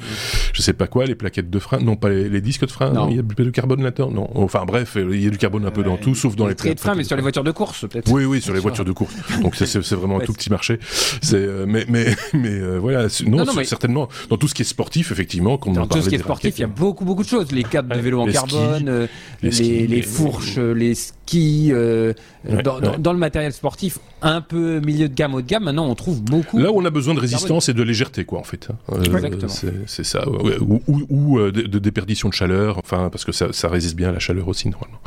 [0.52, 2.90] je sais pas quoi, les plaquettes de frein, non pas les, les disques de frein,
[2.90, 3.06] Non.
[3.06, 4.30] non, il y a du carbone là-dedans, non.
[4.34, 6.74] Enfin bref, il y a du carbone un peu dans tout, sauf dans les Très
[6.74, 8.10] de frein, mais sur les voitures de course, peut-être.
[8.12, 9.12] oui, oui, sur les voitures de course.
[9.42, 10.78] Donc c'est- vraiment un Ouais, tout petit marché.
[11.20, 13.02] C'est euh, mais mais mais euh, voilà.
[13.02, 15.86] Non, Non, non, c'est- mais- certainement dans tout ce qui est sportif, effectivement, comme Dans
[15.86, 17.52] tout ce qui est sportif, il y a beaucoup, beaucoup de choses.
[17.52, 19.06] Les cadres de vélo en carbone, euh,
[19.42, 21.70] les fourches, les skis.
[21.72, 22.12] euh,
[22.48, 22.98] Ouais, dans, dans- ouais.
[22.98, 26.20] dans le matériel sportif, un peu milieu de gamme, haut de gamme, maintenant on trouve
[26.22, 26.58] beaucoup.
[26.58, 28.68] Là où on a besoin de résistance et de légèreté, quoi, en fait.
[28.70, 28.76] hein.
[28.92, 29.52] Euh, Exactement.
[29.86, 30.28] c'est ça.
[30.28, 30.58] ouais.
[30.60, 33.96] Ou, ou, ou, euh, de, de déperdition de chaleur, enfin, parce que ça, ça résiste
[33.96, 34.98] bien à la chaleur aussi, normalement.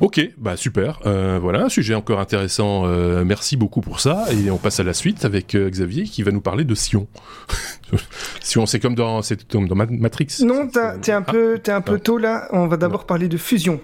[0.00, 1.00] Ok, bah super.
[1.06, 2.86] Euh, voilà, un sujet encore intéressant.
[2.86, 4.24] Euh, merci beaucoup pour ça.
[4.32, 7.06] Et on passe à la suite avec euh, Xavier qui va nous parler de Sion.
[8.40, 10.28] Sion, c'est comme dans, comme dans Ma- Matrix.
[10.44, 12.00] Non, t'as- t'es un peu, t'es un peu Ah.
[12.00, 12.48] tôt là.
[12.52, 13.80] On va d'abord parler de fusion.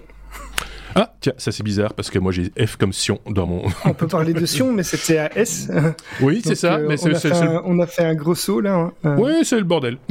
[0.99, 3.61] Ah, tiens, ça c'est bizarre parce que moi j'ai F comme Sion dans mon.
[3.85, 5.69] On peut parler de Sion, mais c'était à S.
[6.21, 8.61] Oui, c'est ça, euh, mais on, a fait un, on a fait un gros saut
[8.61, 8.73] là.
[8.73, 8.93] hein.
[9.05, 9.97] Euh, Oui, c'est le bordel.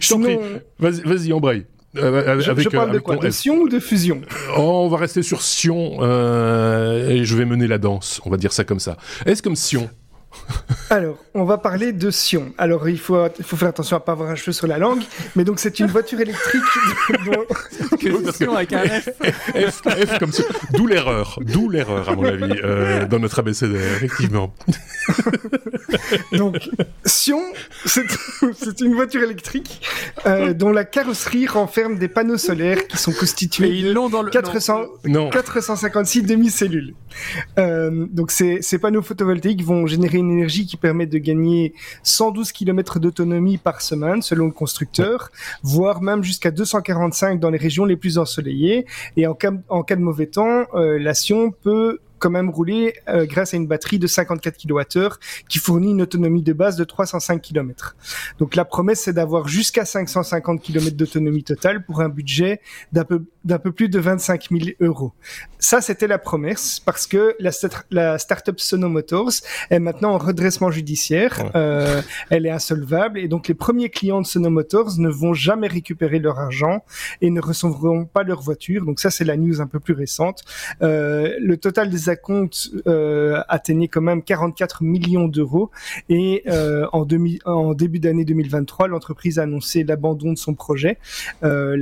[0.00, 0.38] Je t'en prie.
[0.78, 1.64] Vas-y, embraye.
[1.96, 3.30] Euh, je, avec, je euh, parle de quoi De.
[3.30, 4.20] Sion ou de fusion
[4.56, 8.20] Oh, on va rester sur Sion euh, et je vais mener la danse.
[8.26, 8.98] On va dire ça comme ça.
[9.24, 9.88] Est-ce comme Sion?
[10.90, 12.52] Alors, on va parler de Sion.
[12.58, 15.02] Alors, il faut, il faut faire attention à pas avoir un cheveu sur la langue,
[15.34, 16.62] mais donc c'est une voiture électrique.
[17.26, 17.44] dont...
[17.96, 19.08] que Sion avec un F.
[19.10, 20.44] F, F comme ça.
[20.72, 24.54] D'où l'erreur, d'où l'erreur à mon avis euh, dans notre ABCD, effectivement.
[26.32, 26.68] donc,
[27.04, 27.42] Sion,
[27.84, 29.80] c'est une voiture électrique
[30.26, 34.30] euh, dont la carrosserie renferme des panneaux solaires qui sont constitués ils l'ont dans le
[34.30, 35.30] 400, Non.
[35.30, 36.94] 456 demi-cellules.
[37.58, 42.52] Euh, donc, ces, ces panneaux photovoltaïques vont générer une énergie qui permet de gagner 112
[42.52, 45.30] km d'autonomie par semaine selon le constructeur,
[45.62, 48.86] voire même jusqu'à 245 dans les régions les plus ensoleillées.
[49.16, 53.54] Et en cas, de mauvais temps, euh, la Sion peut quand même rouler euh, grâce
[53.54, 55.08] à une batterie de 54 kWh
[55.48, 57.96] qui fournit une autonomie de base de 305 km.
[58.38, 62.60] Donc la promesse c'est d'avoir jusqu'à 550 km d'autonomie totale pour un budget
[62.92, 65.12] d'un peu d'un peu plus de 25 000 euros.
[65.58, 67.50] Ça c'était la promesse parce que la,
[67.90, 69.32] la startup Sono Motors
[69.70, 71.38] est maintenant en redressement judiciaire.
[71.38, 71.50] Ouais.
[71.54, 75.68] Euh, elle est insolvable et donc les premiers clients de Sono Motors ne vont jamais
[75.68, 76.84] récupérer leur argent
[77.20, 78.84] et ne recevront pas leur voiture.
[78.84, 80.42] Donc ça c'est la news un peu plus récente.
[80.82, 85.70] Euh, le total des acomptes euh, atteignait quand même 44 millions d'euros
[86.08, 90.98] et euh, en, demi, en début d'année 2023, l'entreprise a annoncé l'abandon de son projet,
[91.42, 91.76] euh,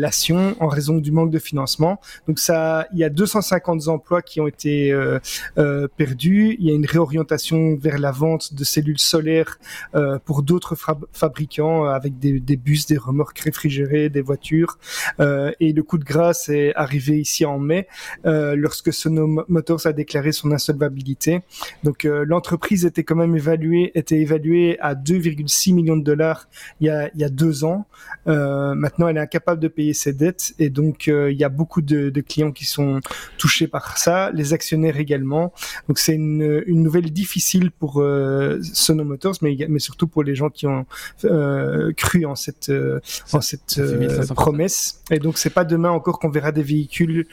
[0.61, 2.01] en raison du manque de financement.
[2.29, 5.19] Donc ça, il y a 250 emplois qui ont été euh,
[5.59, 6.57] euh, perdus.
[6.59, 9.59] Il y a une réorientation vers la vente de cellules solaires
[9.95, 10.77] euh, pour d'autres
[11.13, 14.79] fabricants avec des, des, bus, des remorques réfrigérées, des voitures.
[15.19, 17.87] Et le coup de grâce est arrivé ici en mai,
[18.25, 21.41] lorsque Sono Motors a déclaré son insolvabilité.
[21.83, 26.49] Donc euh, l'entreprise était quand même évaluée, était évaluée à 2,6 millions de dollars
[26.81, 27.87] il y a, il y a deux ans.
[28.27, 31.49] Euh, maintenant, elle est incapable de payer ses dettes et donc euh, il y a
[31.49, 33.01] beaucoup de, de, clients qui sont
[33.39, 35.53] touchés par ça, les actionnaires également.
[35.89, 40.35] Donc c'est une, une, nouvelle difficile pour euh, Sono Motors, mais, mais surtout pour les
[40.35, 40.87] gens qui ont
[41.25, 42.73] euh, cru en cette,
[43.33, 43.81] en cette
[44.35, 45.03] promesse.
[45.11, 47.27] Et donc c'est pas demain encore qu'on verra des véhicules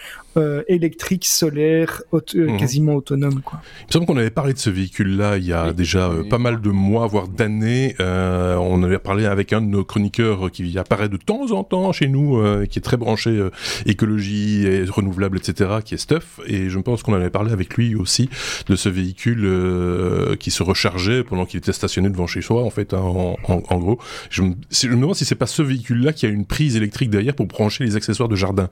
[0.68, 2.58] électriques, solaires, auto mmh.
[2.72, 3.42] Quasiment autonomes.
[3.42, 3.62] Quoi.
[3.82, 6.28] Il me semble qu'on avait parlé de ce véhicule-là il y a oui, déjà oui.
[6.30, 7.96] pas mal de mois, voire d'années.
[8.00, 11.92] Euh, on avait parlé avec un de nos chroniqueurs qui apparaît de temps en temps
[11.92, 13.50] chez nous, euh, qui est très branché euh,
[13.86, 16.40] écologie et renouvelable, etc., qui est Stuff.
[16.48, 18.30] Et je pense qu'on en avait parlé avec lui aussi
[18.68, 22.70] de ce véhicule euh, qui se rechargeait pendant qu'il était stationné devant chez soi, en
[22.70, 24.00] fait, hein, en, en, en, gros.
[24.30, 27.10] Je me, je me demande si c'est pas ce véhicule-là qui a une prise électrique
[27.10, 28.70] derrière pour brancher les accessoires de jardin.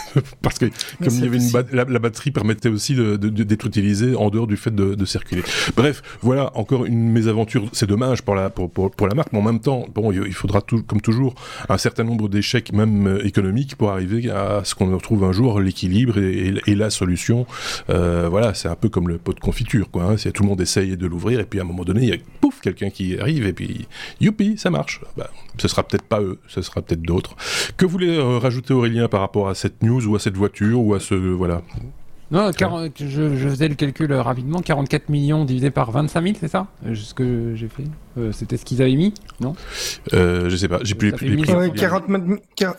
[0.42, 0.66] Parce que
[1.02, 3.16] comme il y avait une ba la, la, batterie permettait aussi de,
[3.66, 5.42] utilisée en dehors du fait de, circuler.
[5.76, 7.64] Bref, voilà encore une mésaventure.
[7.72, 8.50] C'est dommage pour la
[9.14, 11.34] marque, mais en même temps, bon, il faudra tout, comme toujours
[11.68, 15.60] un certain nombre d'échecs, même euh, économiques, pour arriver à ce qu'on retrouve un jour
[15.60, 17.46] l'équilibre et, la solution.
[17.90, 20.04] Euh, voilà, c'est un peu comme le pot de confiture, quoi.
[20.04, 20.16] Hein.
[20.32, 22.16] Tout le monde essaye de l'ouvrir et puis à un moment donné, il y a
[22.40, 23.86] pouf quelqu'un qui arrive et puis
[24.20, 25.00] youpi, ça marche.
[25.16, 27.36] Bah, ce sera peut-être pas eux, ce sera peut-être d'autres.
[27.76, 30.94] Que voulez euh, rajouter Aurélien par rapport à cette news ou à cette voiture ou
[30.94, 31.62] à ce voilà?
[32.32, 34.60] Non, 40, je, je, faisais le calcul euh, rapidement.
[34.60, 36.66] 44 millions divisé par 25 000, c'est ça?
[36.86, 37.84] Euh, Ce que j'ai fait
[38.16, 39.54] euh, C'était ce qu'ils avaient mis Non?
[40.14, 41.54] Euh, Je sais pas, j'ai plus les prix.
[41.54, 42.04] Ouais, 40,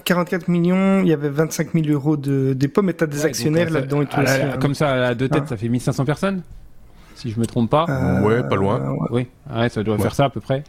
[0.04, 3.26] 44 millions, il y avait 25 000 euros de dépôt, mais tu as des ouais,
[3.26, 4.20] actionnaires là-dedans et tout.
[4.20, 4.58] aussi, la, hein.
[4.60, 5.50] Comme ça, à deux têtes, ah.
[5.50, 6.42] ça fait 1500 personnes
[7.14, 7.86] Si je me trompe pas.
[8.24, 8.96] ouais, pas loin.
[9.12, 10.64] Oui, ouais, ça doit faire ça à peu près.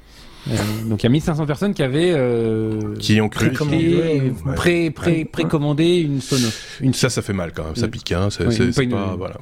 [0.50, 4.90] Euh, donc il y a 1500 personnes qui avaient euh, qui ont cru précommandé, pré,
[4.90, 6.48] pré, précommandé une sono.
[6.80, 7.76] Une ça, ça fait mal quand même.
[7.76, 8.12] Ça pique.
[8.12, 8.28] Hein.
[8.30, 9.36] C'est oui, pas, voilà.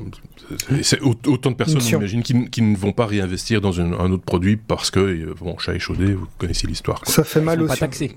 [0.82, 4.24] C'est autant de personnes, j'imagine, qui, qui, ne vont pas réinvestir dans une, un autre
[4.24, 7.00] produit parce que euh, bon, chat échaudé, vous connaissez l'histoire.
[7.06, 7.68] Ça fait mal aussi.
[7.68, 8.12] Pas taxé.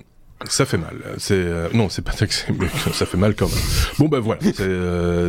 [0.47, 0.95] Ça fait mal.
[1.17, 3.63] C'est euh, non, c'est pas taxé, mais ça fait mal quand même.
[3.97, 4.41] Bon ben voilà,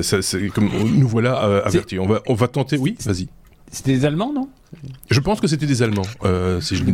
[0.02, 1.98] c'est comme nous voilà euh, avertis.
[1.98, 2.76] On va on va tenter.
[2.76, 3.28] Oui, vas-y.
[3.70, 4.48] C'était des Allemands, non?
[5.10, 6.02] Je pense que c'était des Allemands.
[6.24, 6.84] Euh, si je...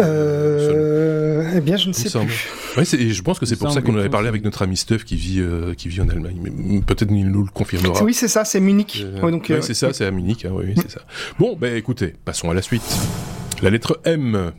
[0.00, 1.50] euh...
[1.54, 2.48] Eh bien, je ne sais plus.
[2.76, 5.16] Ouais, je pense que c'est pour ça qu'on avait parlé avec notre ami Stuff qui
[5.16, 6.38] vit, euh, qui vit en Allemagne.
[6.42, 8.02] Mais peut-être il nous le confirmera.
[8.04, 9.02] Oui, c'est ça, c'est Munich.
[9.04, 10.44] Euh, ouais, donc, ouais, c'est ça, c'est à Munich.
[10.44, 11.00] Hein, oui, c'est ça.
[11.38, 12.82] Bon, ben écoutez, passons à la suite.
[13.62, 14.52] La lettre M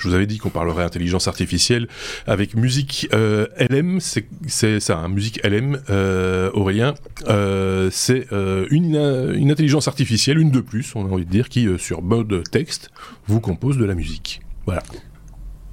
[0.00, 1.86] je vous avais dit qu'on parlerait intelligence artificielle
[2.26, 6.94] avec musique euh, LM, c'est ça, hein, musique LM, euh, Aurélien,
[7.28, 8.26] euh, c'est
[8.70, 8.96] une,
[9.34, 12.90] une, intelligence artificielle, une de plus, on a envie de dire, qui sur mode texte
[13.26, 14.40] vous compose de la musique.
[14.64, 14.82] Voilà.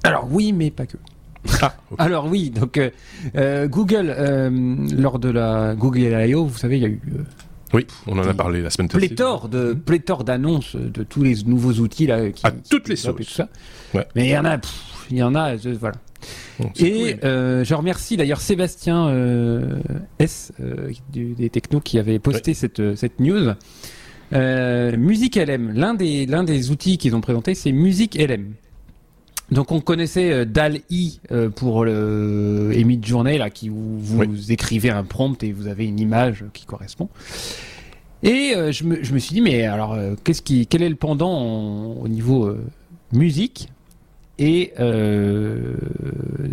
[0.02, 0.96] Alors oui, mais pas que.
[1.62, 1.96] Ah, okay.
[2.02, 2.78] Alors oui, donc
[3.34, 4.14] Google,
[4.96, 7.00] lors de la Google I.O., vous savez, il y a eu
[7.74, 9.08] oui, on en a parlé la semaine passée.
[9.08, 12.30] Pléthore de pléthore d'annonces de tous les nouveaux outils là.
[12.30, 13.16] Qui, à toutes les sauces.
[13.16, 13.48] Tout ça.
[13.94, 14.06] Ouais.
[14.14, 14.58] Mais il y en a,
[15.10, 15.96] il y en a, je, voilà.
[16.58, 17.20] Bon, et cool.
[17.24, 19.78] euh, je remercie d'ailleurs Sébastien euh,
[20.18, 22.54] S euh, du, des technos qui avait posté ouais.
[22.54, 23.52] cette cette news.
[24.32, 28.54] Euh, Musique LM, l'un des, l'un des outils qu'ils ont présenté, c'est Musique LM.
[29.50, 34.90] Donc on connaissait euh, DAL-I euh, pour le Emit Journée, là, qui vous, vous écrivez
[34.90, 37.08] un prompt et vous avez une image qui correspond.
[38.22, 40.88] Et euh, je, me, je me suis dit, mais alors, euh, qu'est-ce qui, quel est
[40.88, 42.62] le pendant en- au niveau euh,
[43.12, 43.68] musique?
[44.40, 45.74] Et euh,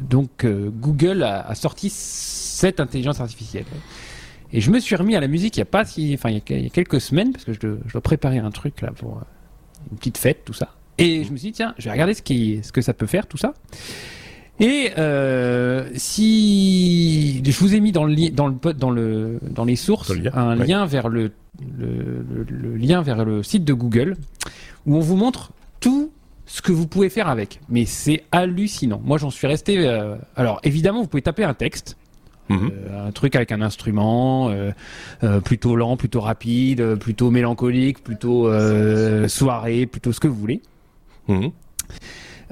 [0.09, 3.65] donc euh, Google a, a sorti cette intelligence artificielle.
[4.53, 6.35] Et je me suis remis à la musique il y a pas si, enfin il
[6.35, 8.51] y a, il y a quelques semaines parce que je dois, je dois préparer un
[8.51, 9.21] truc là pour euh,
[9.91, 10.73] une petite fête, tout ça.
[10.97, 13.05] Et je me suis dit tiens, je vais regarder ce qui, ce que ça peut
[13.05, 13.53] faire, tout ça.
[14.59, 19.39] Et euh, si je vous ai mis dans le li- dans le po- dans le
[19.49, 20.65] dans les sources Dans le lien, un ouais.
[20.67, 21.31] lien vers le,
[21.77, 24.15] le, le- le lien vers le site de Google
[24.85, 26.11] où on vous montre tout
[26.45, 27.59] ce que vous pouvez faire avec.
[27.67, 29.01] Mais c'est hallucinant.
[29.03, 29.79] Moi, j'en suis resté.
[29.79, 31.97] euh, Alors, évidemment, vous pouvez taper un texte,
[32.49, 32.71] Mhm.
[32.71, 34.71] euh, un truc avec un instrument, euh,
[35.23, 38.47] euh, plutôt lent, plutôt rapide, plutôt mélancolique, plutôt
[39.27, 40.61] soirée, plutôt ce que vous voulez.
[41.27, 41.51] Mhm.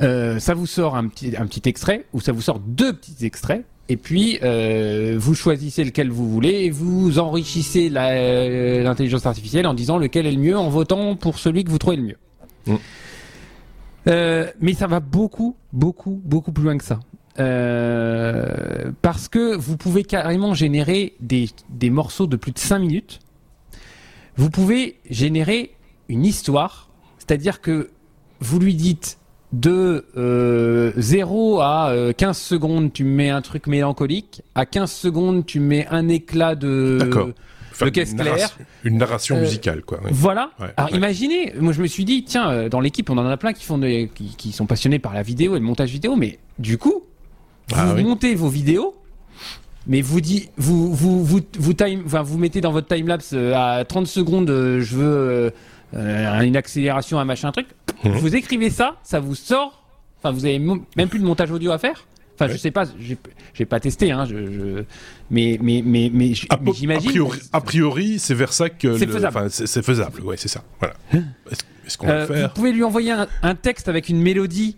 [0.01, 3.25] Euh, ça vous sort un petit, un petit extrait ou ça vous sort deux petits
[3.25, 3.65] extraits.
[3.89, 9.73] Et puis, euh, vous choisissez lequel vous voulez et vous enrichissez euh, l'intelligence artificielle en
[9.73, 12.77] disant lequel est le mieux en votant pour celui que vous trouvez le mieux.
[14.07, 16.99] Euh, mais ça va beaucoup, beaucoup, beaucoup plus loin que ça.
[17.35, 23.19] Parce que vous pouvez carrément générer des, des morceaux de plus de 5 minutes.
[24.37, 25.75] Vous pouvez générer
[26.07, 27.89] une histoire, c'est-à-dire que
[28.43, 29.17] vous lui dites
[29.51, 35.45] de euh, 0 à euh, 15 secondes, tu mets un truc mélancolique, à 15 secondes,
[35.45, 36.97] tu mets un éclat de...
[36.99, 37.29] D'accord.
[37.71, 38.33] Faire le caisse une claire.
[38.35, 39.99] narration- Une narration Euh, musicale, quoi.
[40.11, 40.51] Voilà.
[40.59, 40.97] Ouais, Alors ouais.
[40.97, 43.63] imaginez, moi je me suis dit, tiens, euh, dans l'équipe, on en a plein qui
[43.63, 46.77] font des, qui, qui sont passionnés par la vidéo et le montage vidéo, mais du
[46.77, 47.03] coup,
[47.73, 48.03] Ah vous oui.
[48.03, 48.95] montez vos vidéos,
[49.87, 53.33] mais vous dit, vous vous vous vous time, enfin vous mettez dans votre time lapse
[53.33, 55.51] à 30 secondes, euh, je veux
[55.93, 57.67] euh, une accélération, un machin, un truc.
[58.03, 58.11] Mhm.
[58.13, 59.83] Vous écrivez ça, ça vous sort.
[60.19, 62.05] Enfin, vous avez même plus de montage audio à faire.
[62.35, 62.57] Enfin, je Ouais.
[62.57, 62.85] sais pas,
[63.53, 64.83] j'ai pas testé, hein, je, je-
[65.29, 67.09] mais mais mais mais, A, j'imagine.
[67.11, 69.37] priori, a priori, c'est vers ça que C'est le- faisable.
[69.37, 70.21] enfin, c'est faisable.
[70.21, 70.63] Ouais, c'est ça.
[70.79, 70.95] Voilà.
[71.51, 74.77] Est-ce est-ce qu'on va Euh, vous pouvez lui envoyer un, un texte avec une mélodie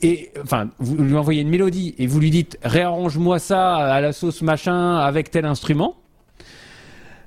[0.00, 4.12] et enfin vous lui envoyez une mélodie et vous lui dites réarrange-moi ça à la
[4.12, 5.96] sauce machin avec tel instrument.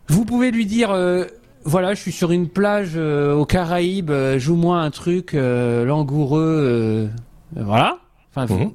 [0.08, 1.26] Vous pouvez lui dire euh,
[1.66, 7.10] voilà je suis sur une plage euh, aux Caraïbes euh, joue-moi un truc euh, langoureux
[7.56, 7.98] voilà.
[8.32, 8.72] Enfin vous- Mhm.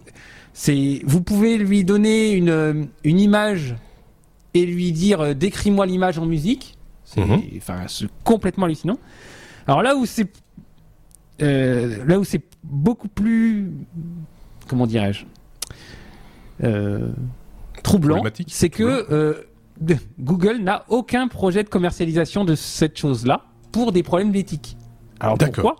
[0.53, 3.77] c'est vous pouvez lui donner une une image
[4.53, 6.77] et lui dire décris-moi l'image en musique.
[7.05, 7.41] C'est Mhm.
[7.57, 8.99] enfin c'est complètement hallucinant.
[9.67, 10.31] Alors là où c'est
[11.41, 13.71] là où c'est beaucoup plus
[14.69, 15.25] comment dirais-je
[17.83, 19.45] troublant, c'est que
[20.21, 24.77] Google n'a aucun projet de commercialisation de cette chose-là pour des problèmes d'éthique.
[25.21, 25.77] Alors pourquoi?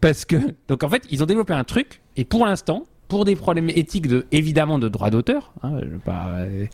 [0.00, 0.36] Parce que
[0.68, 4.06] donc en fait ils ont développé un truc et pour l'instant pour des problèmes éthiques
[4.06, 6.66] de évidemment de droit d'auteur, hein, euh,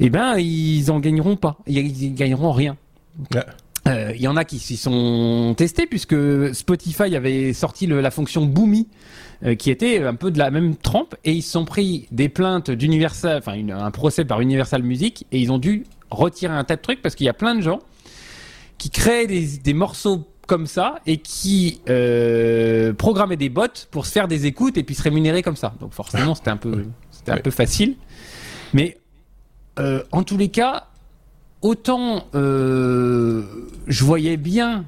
[0.00, 2.76] eh ben ils en gagneront pas, ils, ils gagneront rien.
[3.34, 3.42] Ouais.
[3.88, 6.14] Euh, Il y en a qui s'y sont testés puisque
[6.54, 8.86] Spotify avait sorti le- la fonction Boomy
[9.44, 12.28] euh, qui était un peu de la même trempe et ils se sont pris des
[12.28, 16.76] plaintes d'Universal, enfin un procès par Universal Music et ils ont dû retirer un tas
[16.76, 17.80] de trucs parce qu'il y a plein de gens
[18.78, 24.12] qui créaient des, des morceaux comme ça et qui euh, programmaient des bots pour se
[24.12, 25.74] faire des écoutes et puis se rémunérer comme ça.
[25.80, 27.42] Donc forcément c'était un peu c'était un Ouais.
[27.42, 27.96] peu facile,
[28.72, 28.96] mais
[29.78, 30.86] euh, en tous les cas
[31.60, 33.42] autant euh,
[33.88, 34.84] je voyais bien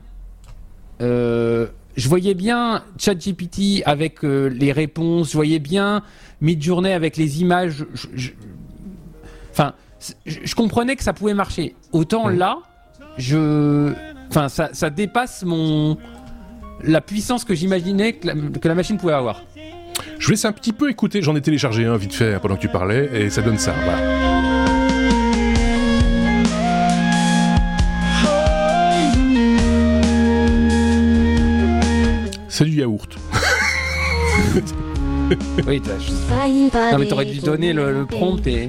[1.03, 6.03] euh, je voyais bien ChatGPT avec euh, les réponses, je voyais bien
[6.41, 7.85] Midjourney avec les images.
[7.95, 8.31] je- je-
[9.53, 9.75] Enfin,
[10.25, 11.75] je, comprenais que ça pouvait marcher.
[11.93, 12.59] Autant là,
[13.19, 13.93] je,
[14.31, 15.99] enfin, ça, ça dépasse mon
[16.83, 19.43] la puissance que j'imaginais que la, que la machine pouvait avoir.
[20.19, 21.21] Je vous laisse un petit peu écouter.
[21.21, 23.75] J'en ai téléchargé un vite fait pendant que tu parlais et ça donne ça.
[23.85, 24.30] Voilà.
[32.61, 33.17] C'est du yaourt.
[35.67, 35.81] Oui,
[36.93, 38.69] non mais t'aurais dû donner le, le prompt et.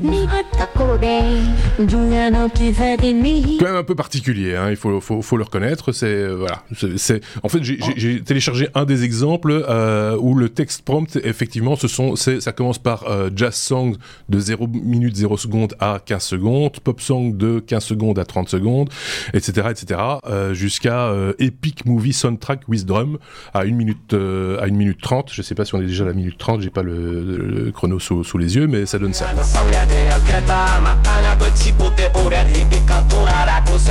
[3.57, 5.91] quand même un peu particulier, hein, il faut, faut, faut le reconnaître.
[5.91, 6.63] C'est euh, voilà,
[6.97, 11.87] c'est- en fait j'ai téléchargé un des exemples euh, où le texte prompt effectivement ce
[11.87, 13.95] sont ça commence par euh, jazz song
[14.29, 18.49] de 0 minutes 0 secondes à 15 secondes, pop song de 15 secondes à 30
[18.49, 18.89] secondes,
[19.33, 23.17] etc etc euh, jusqu'à euh, epic movie soundtrack with drum
[23.53, 25.31] à 1 minute à 1 minute 30.
[25.33, 27.71] Je sais pas si on est déjà à la minute 30 30, j'ai pas le,
[27.73, 29.25] chrono sous, sous, les yeux, mais ça donne ça.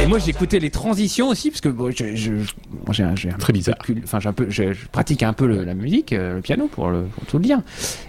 [0.03, 2.33] Et moi j'ai écouté les transitions aussi, parce que bon, je, je,
[2.91, 3.77] j'ai un, Très bizarre.
[4.05, 7.25] Enfin, un peu, je, pratique un peu la musique, euh, le piano pour, le, pour
[7.25, 7.61] tout le dire.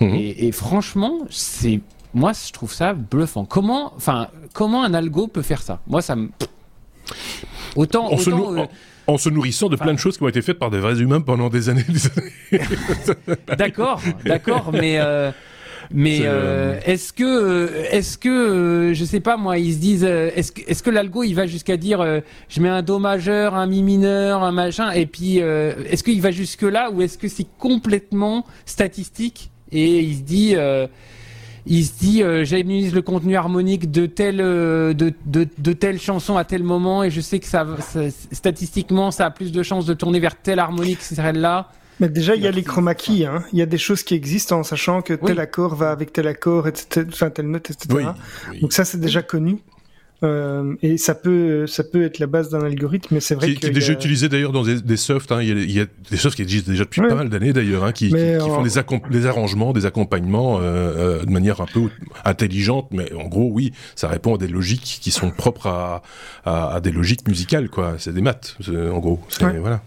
[0.01, 0.15] Mhm.
[0.15, 1.79] Et, et franchement, c'est
[2.13, 3.45] moi je trouve ça bluffant.
[3.45, 5.79] Comment, enfin, comment un algo peut faire ça?
[5.87, 6.29] Moi ça me
[7.77, 8.65] autant, autant euh,
[9.07, 11.21] en se nourrissant de plein de choses qui ont été faites par des vrais humains
[11.21, 11.85] pendant des années.
[13.57, 15.31] d'accord, d'accord, mais euh,
[15.91, 20.61] mais euh, est-ce que est-ce que je sais pas moi ils se disent est-ce que
[20.67, 24.43] est-ce que l'algo il va jusqu'à dire je mets un do majeur, un mi mineur,
[24.43, 29.51] un machin et puis est-ce qu'il va jusque là ou est-ce que c'est complètement statistique
[29.71, 30.55] et il se dit
[31.65, 35.99] il se dit euh, j'analyse le contenu harmonique de telle euh, de, de, de, telle
[35.99, 37.65] chanson à tel moment et je sais que ça,
[38.31, 41.69] statistiquement ça a plus de chances de tourner vers telle harmonique celle-là.
[41.99, 43.43] Mais déjà, il y a les chroma keys, hein.
[43.53, 46.27] Il y a des choses qui existent en sachant que tel accord va avec tel
[46.27, 48.07] accord, etc., enfin, telle note, etc.
[48.59, 49.59] Donc ça, c'est déjà connu.
[50.23, 53.55] Euh, et ça peut, ça peut être la base d'un algorithme, mais c'est vrai qui,
[53.55, 55.31] qui est déjà utilisé d'ailleurs dans des, des softs.
[55.31, 55.41] Hein.
[55.41, 57.53] Il, y a, il, y a, des softs qui existent déjà depuis pas mal d'années
[57.53, 61.59] d'ailleurs, hein, qui, qui, qui, font des, des, arrangements, des accompagnements euh, euh, de manière
[61.61, 61.89] un peu
[62.23, 62.87] intelligente.
[62.91, 66.03] Mais en gros, oui, ça répond à des logiques qui sont propres à,
[66.45, 67.95] à, à des logiques musicales, quoi.
[67.97, 69.19] C'est des maths, en gros.
[69.39, 69.81] Voilà.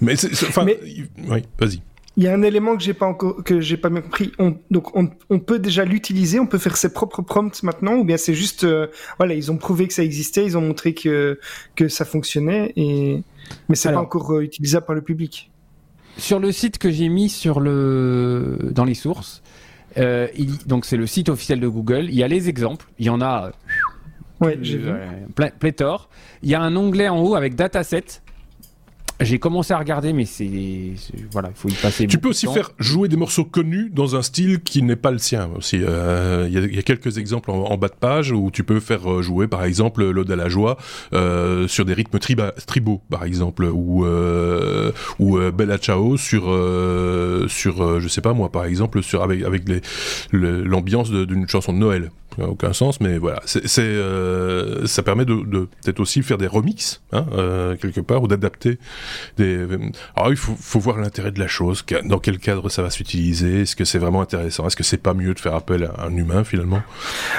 [0.00, 1.80] Mais, enfin, oui, vas-y.
[2.16, 4.32] Il y a un élément que j'ai pas encore, que j'ai pas bien compris.
[4.38, 8.04] On, donc, on, on peut déjà l'utiliser, on peut faire ses propres prompts maintenant, ou
[8.04, 11.38] bien c'est juste, euh, voilà, ils ont prouvé que ça existait, ils ont montré que
[11.76, 13.22] que ça fonctionnait, et
[13.68, 15.50] mais c'est pas encore euh, utilisable par le public.
[16.18, 19.42] Sur le site que j'ai mis sur le dans les sources,
[19.96, 22.06] euh, il, donc c'est le site officiel de Google.
[22.08, 23.52] Il y a les exemples, il y en a.
[24.40, 24.90] Ouais, j'ai vu.
[25.58, 26.08] pléthore.
[26.42, 28.04] Il y a un onglet en haut avec dataset
[29.20, 30.50] j'ai commencé à regarder, mais c'est
[31.30, 32.06] voilà, il faut y passer.
[32.06, 35.18] Tu peux aussi faire jouer des morceaux connus dans un style qui n'est pas le
[35.18, 35.50] sien.
[35.56, 39.10] Aussi, euh, il y, a quelques exemples en, bas de page où tu peux faire
[39.10, 40.76] euh, jouer, par exemple, l'ode à la joie
[41.12, 46.42] euh, sur des rythmes tribaux, par exemple, ou euh, ou Bella Ciao sur
[47.48, 49.64] sur, je sais pas moi, par exemple, sur avec avec
[50.32, 56.00] l'ambiance d'une chanson de Noël aucun sens, mais voilà, c'est, ça permet de, de peut-être
[56.00, 57.26] aussi faire des remixes hein,
[57.80, 58.78] quelque part ou d'adapter
[59.36, 59.66] des.
[60.16, 63.62] Alors il faut, faut voir l'intérêt de la chose, dans quel cadre ça va s'utiliser,
[63.62, 66.16] est-ce que c'est vraiment intéressant, est-ce que c'est pas mieux de faire appel à un
[66.16, 66.82] humain finalement?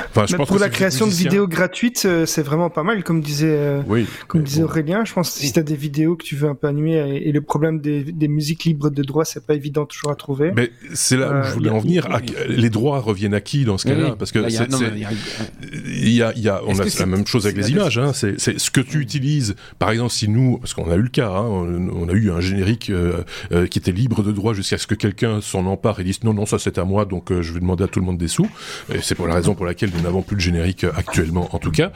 [0.09, 3.21] Enfin, je pense pour la création de vidéos gratuites, euh, c'est vraiment pas mal, comme
[3.21, 5.05] disait, euh, oui, comme disait Aurélien.
[5.05, 7.41] Je pense que si t'as des vidéos que tu veux un peu animer et, le
[7.41, 10.51] problème des, des, musiques libres de droit, c'est pas évident toujours à trouver.
[10.55, 12.07] Mais c'est là où je voulais en venir.
[12.47, 14.15] les droits reviennent à qui dans ce cas-là?
[14.17, 17.97] Parce que y a, y a on a la même chose avec les images.
[17.97, 19.55] Hein, c'est ce que tu utilises.
[19.79, 22.39] Par exemple, si nous, parce qu'on a eu le cas, hein, on, a eu un
[22.39, 26.03] générique euh, euh, qui était libre de droit jusqu'à ce que quelqu'un s'en empare et
[26.03, 28.05] dise non, non, ça c'est à moi, donc euh, je vais demander à tout le
[28.05, 28.49] monde des sous.
[28.93, 31.71] Et c'est pour la raison pour laquelle nous n'avons plus de générique actuellement, en tout
[31.71, 31.91] cas.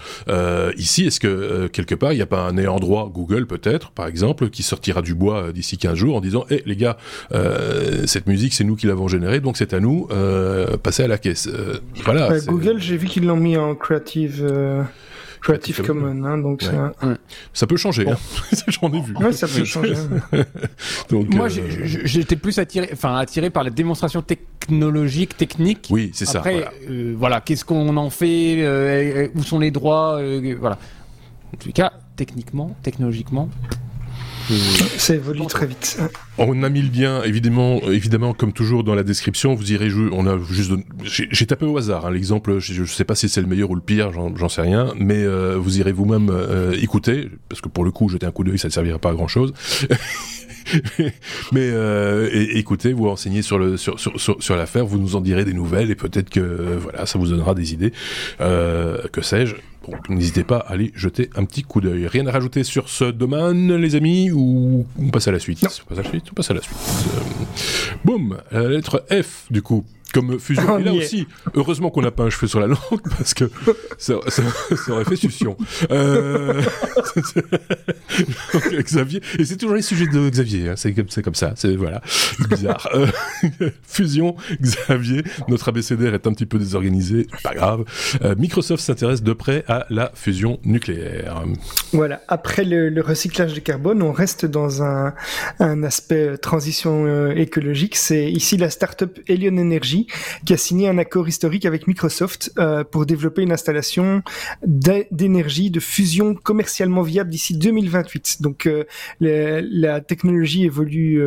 [0.78, 4.08] ici, est-ce que quelque part, il n'y a pas un ayant droit Google peut-être, par
[4.08, 6.97] exemple, qui sortira du bois d'ici 15 jours en disant, hé les gars,
[8.06, 10.08] cette musique c'est nous qui l'avons générée, donc c'est à nous,
[10.84, 11.49] passez à la caisse.
[12.04, 12.39] voilà.
[12.45, 14.45] Google, j'ai vu qu'ils l'ont mis en Creative.
[15.45, 16.63] Euh, Creative Commons, hein, donc
[17.53, 18.10] ça peut changer.
[18.10, 18.17] Hein.
[18.67, 19.15] J'en ai vu.
[19.15, 19.93] Ouais, ça peut changer.
[21.10, 25.88] donc, Moi, euh, j'étais plus attiré, enfin attiré par la démonstration technologique, technique.
[25.91, 26.39] Oui, c'est ça.
[26.39, 26.67] Après,
[27.15, 30.19] voilà, euh, qu'est-ce qu'on en fait Où sont les droits
[30.60, 30.77] Voilà.
[31.53, 33.49] En tout cas, techniquement, technologiquement,
[34.97, 35.99] ça évolue très vite.
[36.38, 40.10] On a mis le lien, évidemment, évidemment, comme toujours dans la description, vous irez jouer.
[40.12, 40.71] On a juste,
[41.03, 42.60] j'ai tapé au hasard hein, l'exemple.
[42.60, 45.23] Je, ne sais pas si c'est le meilleur ou le pire, j'en sais rien, mais
[45.23, 48.60] euh, vous irez vous-même euh, écouter, parce que pour le coup, jeter un coup d'œil,
[48.60, 49.53] ça ne servira pas à grand chose.
[51.51, 55.45] mais euh, écoutez, vous renseignez sur le sur sur sur, l'affaire, vous nous en direz
[55.45, 57.93] des nouvelles et peut-être que voilà, ça vous donnera des idées.
[58.39, 59.55] que sais-je
[60.09, 62.07] n'hésitez pas à aller jeter un petit coup d'œil.
[62.07, 65.59] Rien à rajouter sur ce domaine, les amis, ou on passe à la suite?
[65.63, 66.77] On passe à la suite, on passe à la suite.
[66.77, 67.45] Euh,
[68.03, 69.85] boum, la lettre F, du coup
[70.15, 70.80] comme fusion.
[70.80, 73.51] et là aussi, heureusement qu'on n'a pas un cheveu sur la langue parce que
[73.97, 74.15] ça,
[74.89, 75.58] aurait fait succion.
[75.91, 76.62] Euh...
[78.80, 80.73] Xavier, et c'est toujours les sujets de Xavier, hein.
[80.78, 82.01] c'est comme, comme ça, c'est voilà,
[82.49, 82.88] bizarre.
[82.93, 83.08] Euh,
[83.84, 87.84] fusion, Xavier, notre abécédaire est un petit peu désorganisé, pas grave.
[88.23, 91.43] Euh, Microsoft s'intéresse de près à la fusion nucléaire.
[91.91, 95.13] Voilà, après le, recyclage de carbone, on reste dans un,
[95.60, 97.95] un aspect transition écologique.
[97.97, 100.04] C'est ici la start-up Elion Energy
[100.45, 102.53] Qui a signé un accord historique avec Microsoft
[102.91, 104.21] pour développer une installation
[104.65, 108.41] d'énergie de fusion commercialement viable d'ici 2028.
[108.41, 108.69] Donc
[109.19, 111.23] la technologie évolue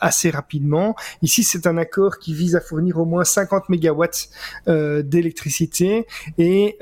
[0.00, 0.94] assez rapidement.
[1.22, 4.28] Ici, c'est un accord qui vise à fournir au moins 50 mégawatts
[4.66, 6.06] d'électricité
[6.38, 6.76] et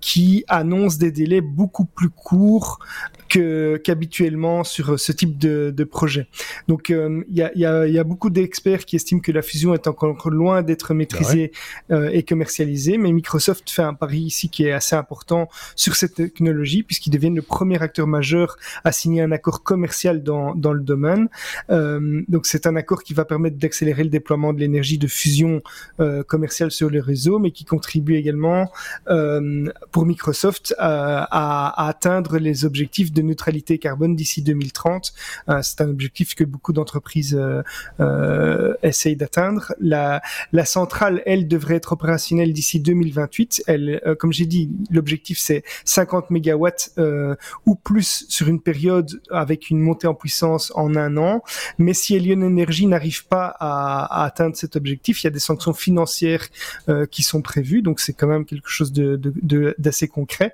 [0.00, 2.78] qui annonce des délais beaucoup plus courts
[3.28, 6.26] que qu'habituellement sur ce type de, de projet.
[6.68, 9.74] Donc il y, a, y, a, y, a, beaucoup d'experts qui estiment que la fusion
[9.74, 11.52] est encore loin d'être maîtrisée
[11.90, 16.14] euh, et commercialisée, mais Microsoft fait un pari ici qui est assez important sur cette
[16.14, 20.80] technologie puisqu'ils deviennent le premier acteur majeur à signer un accord commercial dans, dans le
[20.82, 21.28] domaine.
[21.70, 25.62] Euh, donc c'est un accord qui va permettre d'accélérer le déploiement de l'énergie de fusion
[26.00, 28.70] euh, commerciale sur les réseaux, mais qui contribue également
[29.08, 35.12] euh, pour Microsoft à, à, à atteindre les objectifs de neutralité carbone d'ici 2030.
[35.48, 37.62] Euh, c'est un objectif que beaucoup d'entreprises euh,
[38.00, 39.74] euh, essayent d'atteindre.
[39.80, 43.64] La, la centrale, elle, devrait être opérationnelle d'ici 2028.
[43.66, 46.94] Elle, comme j'ai dit, l'objectif c'est 50 mégawatts
[47.64, 51.42] ou plus sur une période avec une montée en puissance en un an.
[51.78, 55.38] Mais si Elion Energy n'arrive pas à, à, atteindre cet objectif, il y a des
[55.38, 56.46] sanctions financières
[57.10, 57.82] qui sont prévues.
[57.82, 59.16] Donc c'est quand même quelque chose de,
[59.78, 60.52] d'assez de, concret.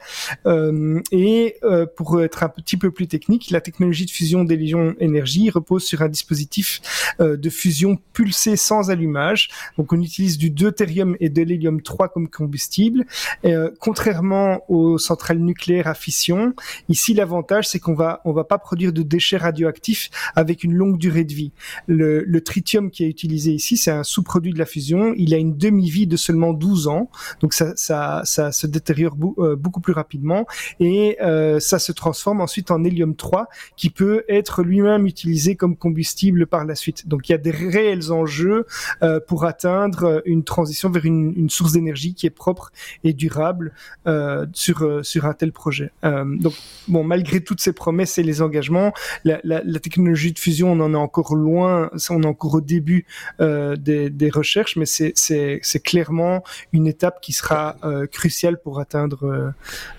[1.13, 1.57] et
[1.97, 6.03] pour être un petit peu plus technique, la technologie de fusion d'Hélion Énergie repose sur
[6.03, 6.81] un dispositif
[7.21, 9.49] euh, de fusion pulsée sans allumage.
[9.79, 13.05] Donc on utilise du deutérium et de l'hélium 3 comme combustible.
[13.45, 16.55] Euh, contrairement aux centrales nucléaires à fission,
[16.89, 20.99] ici l'avantage c'est qu'on va on va pas produire de déchets radioactifs avec une longue
[20.99, 21.53] durée de vie.
[21.87, 25.15] Le, tritium qui est utilisé ici, c'est un sous-produit de la fusion.
[25.17, 27.09] Il a une demi-vie de seulement 12 ans,
[27.41, 30.45] donc ça ça, ça se détériore euh, beaucoup plus rapidement
[30.81, 31.17] et
[31.61, 36.65] ça se transforme ensuite en hélium 3 qui peut être lui-même utilisé comme combustible par
[36.65, 37.09] la suite.
[37.09, 38.67] Donc il y a des réels enjeux
[39.03, 42.73] euh, pour atteindre une transition vers une, source d'énergie qui est propre
[43.05, 43.73] et durable
[44.07, 45.91] euh, sur euh, sur un tel projet.
[46.05, 46.55] Euh, donc
[46.89, 48.93] bon, malgré toutes ces promesses et les engagements,
[49.25, 49.41] la,
[49.81, 53.05] technologie de fusion, on en est encore loin, on est encore au début
[53.41, 57.77] euh, des, recherches, mais c'est clairement une étape qui sera
[58.11, 59.53] cruciale pour atteindre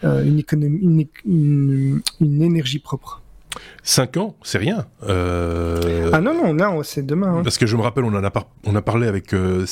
[0.03, 1.09] une économie,
[2.41, 3.22] énergie propre.
[3.83, 4.85] 5 ans, c'est rien.
[5.07, 6.09] Euh...
[6.13, 7.37] Ah non, non, non c'est demain.
[7.37, 7.41] Hein.
[7.43, 8.47] Parce que je me rappelle, on en a, par...
[8.65, 9.65] on a parlé avec euh,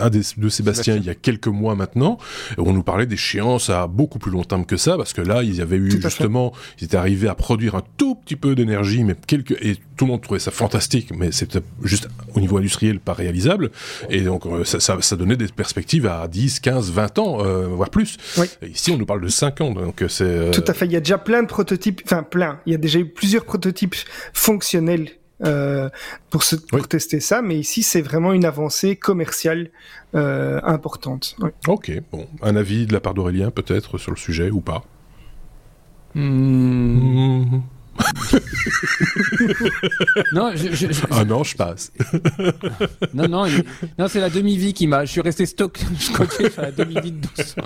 [0.00, 2.18] un des, de Sébastien, Sébastien, il y a quelques mois maintenant.
[2.58, 5.60] On nous parlait d'échéances à beaucoup plus long terme que ça, parce que là, ils
[5.60, 9.52] avaient eu justement, ils étaient arrivés à produire un tout petit peu d'énergie, mais quelques,
[9.62, 13.70] et tout le monde trouvait ça fantastique, mais c'était juste au niveau industriel pas réalisable.
[14.10, 17.66] Et donc, euh, ça, ça, ça, donnait des perspectives à 10, 15, 20 ans, euh,
[17.66, 18.16] voire plus.
[18.38, 18.46] Oui.
[18.62, 20.24] Et ici, on nous parle de 5 ans, donc c'est.
[20.24, 20.86] Euh, tout à fait.
[20.86, 22.58] Il y a déjà plein de prototypes, enfin plein.
[22.66, 23.96] Il y a déjà eu plusieurs prototypes
[24.34, 25.08] fonctionnels
[25.46, 25.88] euh,
[26.28, 26.86] pour, se, pour oui.
[26.86, 29.70] tester ça, mais ici c'est vraiment une avancée commerciale
[30.14, 31.34] euh, importante.
[31.40, 31.48] Oui.
[31.66, 34.84] Ok, bon, un avis de la part d'Aurélien peut-être sur le sujet ou pas?
[36.14, 37.60] Mmh.
[40.32, 41.92] Non, je, je, je, ah non, je passe.
[43.14, 43.64] non, non, il...
[43.98, 45.04] non, c'est la demi-vie qui m'a.
[45.04, 47.56] Je suis resté stock, scotché sur la demi-vie de 12.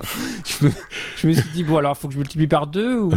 [0.45, 0.71] Je me...
[1.17, 3.13] je me suis dit bon, alors faut que je multiplie par deux ou?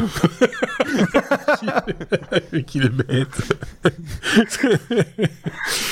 [2.68, 3.28] Qu'il est bête.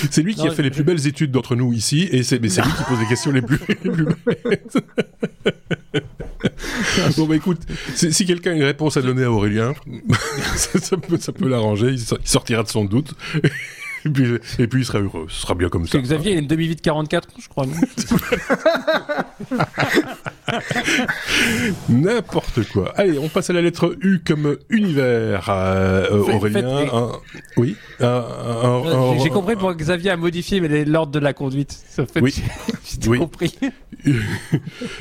[0.09, 2.39] c'est lui qui non, a fait les plus belles études d'entre nous ici, et c'est
[2.39, 4.77] mais c'est lui qui pose les questions les plus, les plus bêtes.
[7.17, 7.59] bon bah écoute,
[7.95, 9.73] si, quelqu'un a une réponse à donner à Aurélien,
[10.55, 13.13] ça peut l'arranger, il sortira de son doute.
[14.05, 15.99] Et puis, et puis il sera heureux, ce sera bien comme ça.
[15.99, 17.65] Xavier, il a une demi-vie de 44 ans, je crois.
[21.89, 22.93] N'importe quoi.
[22.95, 26.85] Allez, on passe à la lettre U comme univers, euh, fait, Aurélien.
[26.85, 27.11] Fait, un...
[27.57, 27.75] Oui.
[29.21, 31.77] J'ai compris pour Xavier a modifié l'ordre de la conduite.
[31.89, 32.33] Ça fait oui.
[33.01, 33.19] J'ai oui.
[33.19, 33.55] compris.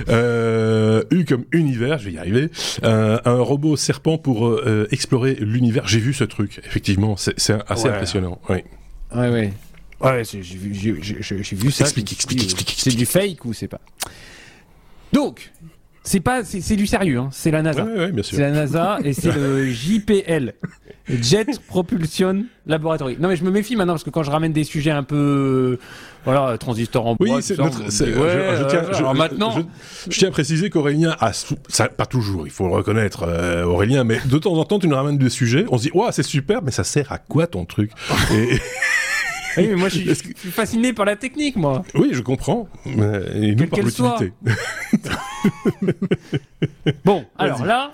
[0.09, 2.51] euh, U comme univers, je vais y arriver.
[2.85, 5.87] Euh, un robot serpent pour euh, explorer l'univers.
[5.87, 7.91] J'ai vu ce truc, effectivement, c'est assez ouais.
[7.91, 8.41] impressionnant.
[8.49, 8.59] Oui.
[9.15, 9.53] Ouais, ouais.
[10.01, 11.85] Ouais, j'ai vu, vu ça.
[11.85, 12.75] Explique, explique, explique.
[12.79, 13.81] C'est du fake ou c'est pas?
[15.13, 15.51] Donc,
[16.09, 17.19] c'est pas, c'est du sérieux.
[17.19, 17.29] Hein.
[17.33, 17.85] C'est la NASA.
[17.85, 18.37] Ouais, ouais, bien sûr.
[18.37, 20.55] C'est la NASA et c'est le JPL,
[21.09, 23.17] Jet Propulsion Laboratory.
[23.21, 25.79] Non mais je me méfie maintenant parce que quand je ramène des sujets un peu,
[26.25, 27.37] voilà, transistor en bois.
[27.37, 27.83] Oui, c'est notre.
[27.83, 29.55] Ouais, je, je, tiens, je, maintenant,
[30.09, 34.05] je, tiens à préciser qu'Aurélien a, ça, pas toujours, il faut le reconnaître, euh, Aurélien,
[34.05, 36.23] mais de temps en temps, tu nous ramènes des sujets, on se dit, ouais, c'est
[36.23, 37.91] super, mais ça sert à quoi ton truc?
[38.33, 38.59] Et,
[39.59, 41.83] oui, mais moi je suis, fasciné par la technique, moi.
[41.95, 42.69] Oui, je comprends.
[42.87, 44.33] Et nous par l'utilité.
[47.05, 47.93] bon, alors là,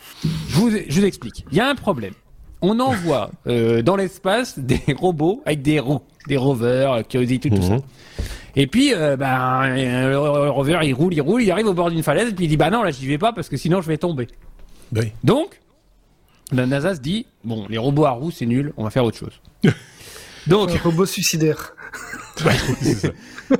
[0.49, 1.45] je vous, je vous explique.
[1.51, 2.15] Il y a un problème.
[2.62, 7.62] on envoie euh, dans l'espace des robots avec des roues, des rovers, Curiosity, tout, tout
[7.62, 7.75] ça.
[7.75, 7.83] Mhm.
[8.57, 12.05] Et puis, euh, ben, le rover, il roule, il roule, il arrive au bord d'une
[12.05, 13.89] falaise, et puis il dit, bah non, là, j'y vais pas parce que sinon je
[13.89, 14.29] vais tomber.
[14.95, 15.12] Oui.
[15.25, 15.61] Donc,
[16.53, 19.19] la NASA se dit, bon, les robots à roues, c'est nul, on va faire autre
[19.19, 19.41] chose.
[20.47, 21.74] Donc, Un robot suicidaire.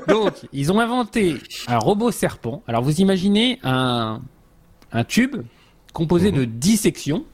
[0.07, 2.63] Donc, ils ont inventé un robot serpent.
[2.67, 4.21] Alors, vous imaginez un,
[4.91, 5.37] un tube
[5.93, 7.25] composé de 10 sections,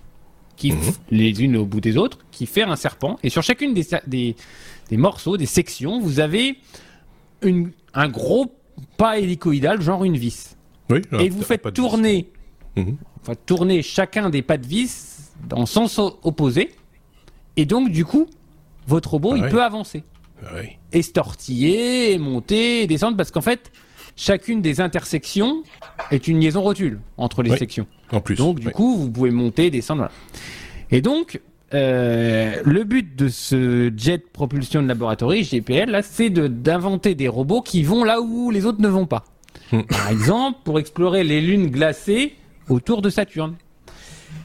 [0.56, 0.74] qui,
[1.10, 3.18] les unes au bout des autres, qui fait un serpent.
[3.24, 4.36] Et sur chacune des, sa- des,
[4.90, 6.58] des morceaux, des sections, vous avez
[7.42, 8.54] une, un gros
[8.98, 10.56] pas hélicoïdal, genre une vis.
[10.90, 12.30] Oui, et vous faites pas de tourner,
[12.78, 12.98] Mhm.
[13.22, 16.72] enfin, tourner chacun des pas de vis dans le sens opposé.
[17.58, 18.28] Et donc, du coup,
[18.88, 20.04] votre robot, Ah il peut avancer
[20.42, 20.48] vis.
[20.56, 20.70] Oui.
[20.92, 23.72] et se tortiller, et monter, descendre, parce qu'en fait,
[24.16, 25.64] chacune des intersections
[26.12, 27.58] est une liaison rotule entre les Oui.
[27.58, 27.88] sections.
[28.12, 28.36] En plus.
[28.36, 30.00] Donc, du coup, vous pouvez monter, descendre.
[30.02, 30.12] voilà.
[30.90, 31.40] Et donc,
[31.74, 37.62] euh, le but de ce Jet Propulsion Laboratory, GPL, là, c'est de- d'inventer des robots
[37.62, 39.24] qui vont là où les autres ne vont pas.
[39.72, 39.84] Hmm.
[39.84, 42.34] Par exemple, pour explorer les lunes glacées
[42.68, 43.56] autour de Saturne.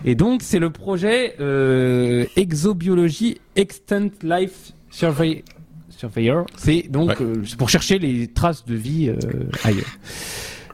[0.04, 5.42] Et donc, c'est le projet euh, Exobiology Extant Life Survey
[5.90, 6.46] Surveyor.
[6.56, 7.16] C'est donc Ouais.
[7.22, 9.16] euh, pour chercher les traces de vie euh,
[9.64, 9.84] ailleurs.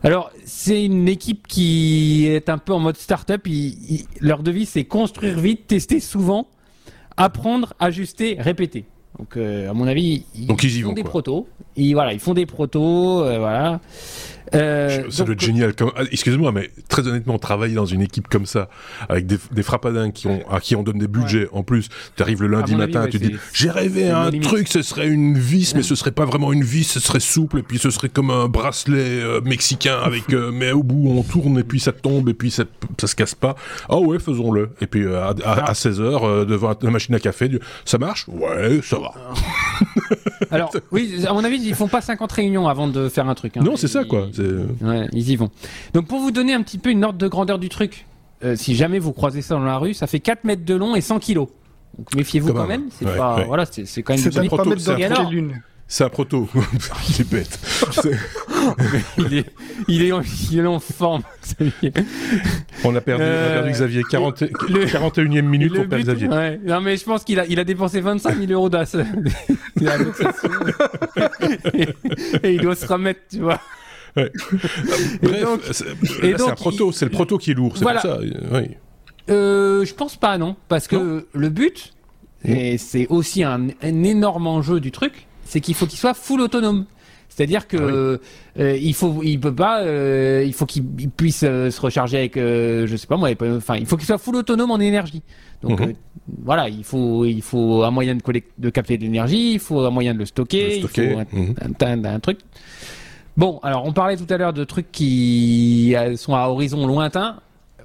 [0.02, 3.46] Alors, c'est une équipe qui est un peu en mode start-up.
[3.46, 6.48] Ils- ils- leur devise, c'est construire vite, tester souvent,
[7.16, 8.84] apprendre, ajuster, répéter.
[9.18, 11.10] Donc, euh, à mon avis, ils, Donc, ils y font vont, des quoi.
[11.10, 11.46] protos.
[11.76, 13.80] Ils, voilà, ils font des protos, voilà.
[14.54, 15.72] Euh, Ça doit être génial.
[15.96, 18.68] Ah, Excuse-moi, mais très honnêtement, travailler dans une équipe comme ça,
[19.08, 22.22] avec des, des frappadins qui ont, à qui on donne des budgets, en plus, tu
[22.22, 25.08] arrives le lundi avis, matin, ouais, tu dis, j'ai rêvé à un truc, ce serait
[25.08, 27.90] une vis, mais ce serait pas vraiment une vis, ce serait souple, et puis ce
[27.90, 31.80] serait comme un bracelet euh, mexicain avec, euh, mais au bout on tourne, et puis
[31.80, 32.64] ça tombe, et puis ça,
[33.00, 33.54] ça se casse pas.
[33.88, 34.70] Ah ouais, faisons-le.
[34.80, 37.50] Et puis euh, à, à, à 16h, devant la machine à café,
[37.84, 38.26] ça marche?
[38.28, 39.12] Ouais, ça va.
[40.50, 43.56] Alors, oui, à mon avis, ils font pas 50 réunions avant de faire un truc.
[43.56, 43.62] hein.
[43.64, 44.28] Non, c'est ça, quoi.
[44.80, 45.50] C'est- Ouais, ils y vont.
[45.94, 48.06] Donc, pour vous donner un petit peu une ordre de grandeur du truc,
[48.44, 50.94] euh, si jamais vous croisez ça dans la rue, ça fait 4 mètres de long
[50.96, 51.48] et 100 kilos.
[51.98, 52.82] Donc, méfiez-vous Quand quand même.
[52.82, 52.90] même.
[52.98, 53.44] C'est Ouais, pas, ouais.
[53.44, 56.48] voilà, c'est c'est quand même C'est un proto- c'est un un proto.
[57.10, 57.58] Il est bête.
[57.90, 58.18] C'est-
[59.18, 59.46] il est,
[59.88, 61.20] il est, en, il est en forme.
[62.84, 64.02] On a perdu, on a perdu Euh, Xavier.
[64.10, 64.40] 40,
[64.70, 66.28] le- 41e minute perdre but- Xavier.
[66.28, 66.60] ouais.
[66.64, 68.96] Non, mais je pense qu'il a, il a dépensé 25 000 euros d'as.
[71.74, 71.88] et,
[72.42, 73.60] et il doit se remettre, tu vois.
[75.22, 78.00] Bref, donc- c'est un proto, il- le proto qui est lourd, c'est Voilà.
[78.00, 78.16] pour ça.
[78.18, 78.76] euh, Oui.
[79.30, 80.56] Euh, je pense pas, non.
[80.68, 81.94] Parce que le but,
[82.44, 86.40] et c'est aussi un, un énorme enjeu du truc, c'est qu'il faut qu'il soit full
[86.40, 86.86] autonome.
[87.28, 88.20] C'est-à-dire que
[88.58, 92.18] euh, il faut, il peut pas, euh, il faut qu'il il puisse euh, se recharger
[92.18, 95.22] avec, euh, je sais pas moi, enfin, il faut qu'il soit full autonome en énergie.
[95.62, 95.86] Donc Mhm.
[95.88, 95.92] euh,
[96.44, 98.20] voilà, il faut, il faut un moyen de
[98.58, 101.18] de capter de l'énergie, il faut un moyen de le stocker, Le stocker, il faut
[101.84, 102.04] un, mhm.
[102.06, 102.40] un truc.
[103.36, 107.40] Bon, alors on parlait tout à l'heure de trucs qui euh, sont à horizon lointain.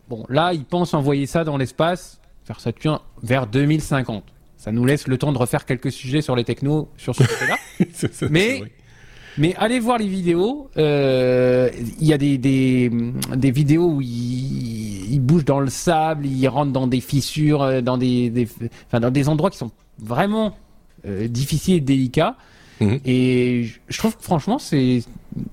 [0.09, 4.23] Bon, là, ils pensent envoyer ça dans l'espace, faire Saturne vers 2050.
[4.57, 7.57] Ça nous laisse le temps de refaire quelques sujets sur les technos sur ce côté-là.
[8.29, 8.63] Mais-.
[9.39, 10.67] Mais allez voir les vidéos.
[10.77, 11.69] euh,
[11.99, 12.89] Il y a des, des,
[13.35, 17.81] des vidéos où ils, ils bougent dans le sable, ils rentrent dans des fissures, euh,
[17.81, 18.47] dans des, des,
[18.87, 19.69] enfin, dans des endroits qui sont
[19.99, 20.57] vraiment
[21.05, 22.35] euh, difficiles et délicats.
[22.81, 22.99] Mhm.
[23.05, 25.03] Et je trouve que franchement, c'est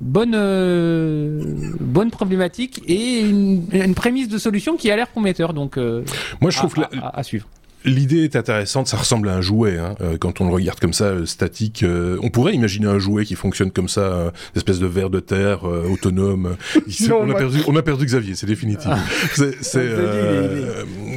[0.00, 1.42] bonne, euh,
[1.80, 5.52] bonne problématique et une, une prémisse de solution qui a l'air prometteur.
[5.54, 6.02] Donc, euh,
[6.40, 7.46] Moi, je à, trouve que la- à- à- à suivre.
[7.84, 8.86] L'idée est intéressante.
[8.88, 11.82] Ça ressemble à un jouet hein, euh, quand on le regarde comme ça, euh, statique.
[11.82, 15.20] euh, on pourrait imaginer un jouet qui fonctionne comme ça, une espèce de ver de
[15.20, 16.56] terre autonome.
[16.86, 18.90] Il- Non, on, a perdu, on a perdu Xavier, c'est définitif.
[19.34, 19.88] C'est, c'est,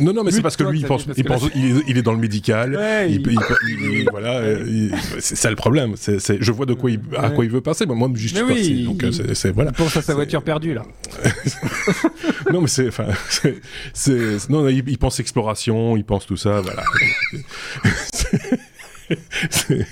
[0.01, 2.01] Non, non, mais c'est parce que lui, il pense, il, pense, il, est, il est
[2.01, 2.75] dans le médical.
[2.75, 3.39] Ouais, il, il-
[3.69, 5.93] il- il- voilà, il- c'est ça le problème.
[5.95, 7.85] C'est, c'est- je vois de quoi il, à quoi il veut passer.
[7.85, 9.71] Moi, je suis oui, Donc, c'est, c'est- voilà.
[9.73, 10.83] Il pense à sa voiture perdue là.
[12.53, 13.55] non, mais c'est, enfin, c'est,
[13.93, 16.83] c'est- non, il pense exploration, il pense tout ça, voilà.
[19.71, 19.87] C'est-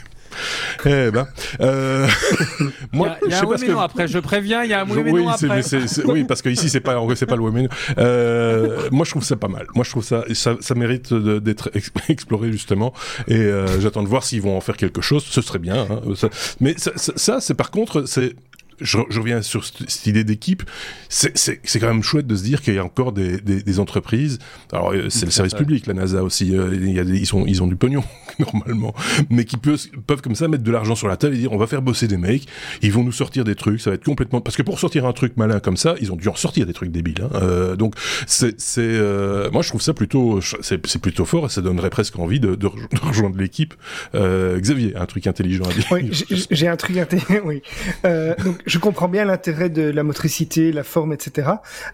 [0.86, 1.28] Eh ben,
[1.62, 2.06] euh,
[2.92, 3.72] moi, il y a, y un oui que.
[3.80, 4.08] après.
[4.10, 5.48] Je préviens, il y a un oui oui, après.
[5.48, 7.68] mais c'est- c'est- oui, parce que ici c'est pas, c'est pas le oui.
[7.98, 9.66] Euh, moi, je trouve ça pas mal.
[9.76, 12.94] Moi, je trouve ça, ça, ça mérite de- d'être ex- exploré justement.
[13.30, 15.24] Et euh, j'attends de voir s'ils vont en faire quelque chose.
[15.24, 15.88] Ce serait bien.
[15.90, 16.02] hein.
[16.18, 18.36] Ça- mais ça, ça- ça, c'est par contre, c'est
[18.82, 20.64] je, reviens sur cette, idée d'équipe.
[21.10, 24.40] C'est quand même chouette de se dire qu'il y a encore des, des, entreprises.
[24.72, 26.56] Alors, euh, c'est le service public, la NASA aussi.
[26.56, 28.04] Euh, il y a ils, sont, ils ont du pognon,
[28.40, 28.94] normalement.
[29.30, 31.58] Mais qui peuvent, peuvent comme ça mettre de l'argent sur la table et dire on
[31.58, 32.48] va faire bosser des mecs.
[32.82, 33.82] Ils vont nous sortir des trucs.
[33.82, 34.42] Ça va être complètement.
[34.42, 36.74] Parce que pour sortir un truc malin comme ça, ils ont dû en sortir des
[36.74, 37.22] trucs débiles.
[37.22, 37.30] Hein.
[37.36, 37.96] Euh, donc,
[38.28, 38.56] c'est.
[38.78, 40.40] Euh, moi, je trouve ça plutôt.
[40.62, 42.70] C'est plutôt fort et ça donnerait presque envie de, de,
[43.02, 43.74] rejoindre l'équipe.
[44.14, 45.86] Euh, Xavier, un truc intelligent à dire.
[45.92, 46.10] Oui,
[46.52, 47.26] j'ai un truc intelligent.
[47.46, 47.62] Oui.
[48.06, 51.50] Euh, donc, je comprends bien l'intérêt de la motricité, la forme, etc.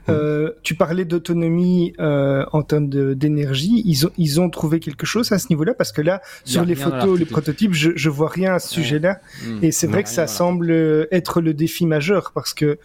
[0.10, 3.84] Euh, tu parlais d'autonomie euh, en termes d'énergie.
[3.86, 5.74] Ils ont, ils ont trouvé quelque chose à ce niveau-là?
[5.74, 9.20] Parce que là, sur les photos, les prototypes, je, je vois rien à ce sujet-là.
[9.46, 9.60] Hmm.
[9.62, 10.72] Et c'est vrai que ça semble
[11.12, 12.80] être le défi majeur parce que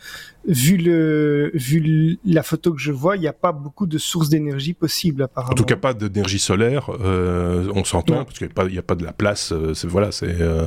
[0.47, 4.28] vu le vu la photo que je vois, il n'y a pas beaucoup de sources
[4.28, 5.53] d'énergie possibles apparemment.
[5.53, 6.91] En tout cas, pas d'énergie solaire.
[7.01, 9.53] Euh, on s'entend parce qu'il n'y a, a, pas de la place.
[9.53, 10.66] Euh, voilà, c'est euh,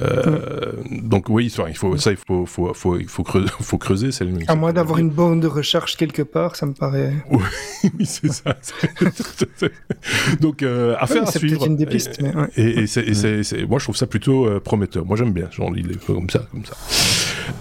[0.00, 4.12] euh, donc oui, il faut ça, il faut faut faut il faut creuser, faut creuser.
[4.12, 7.12] C'est à moins d'avoir une borne de recharge quelque part, ça me paraît.
[7.98, 8.56] Oui, c'est ça.
[10.40, 10.62] donc
[11.00, 11.66] affaire à suivre.
[11.66, 12.48] Une des pistes, et, mais, ouais.
[12.56, 15.04] et, et c'est moi je trouve ça plutôt prometteur.
[15.04, 16.74] Moi j'aime bien, genre il est comme ça, comme ça.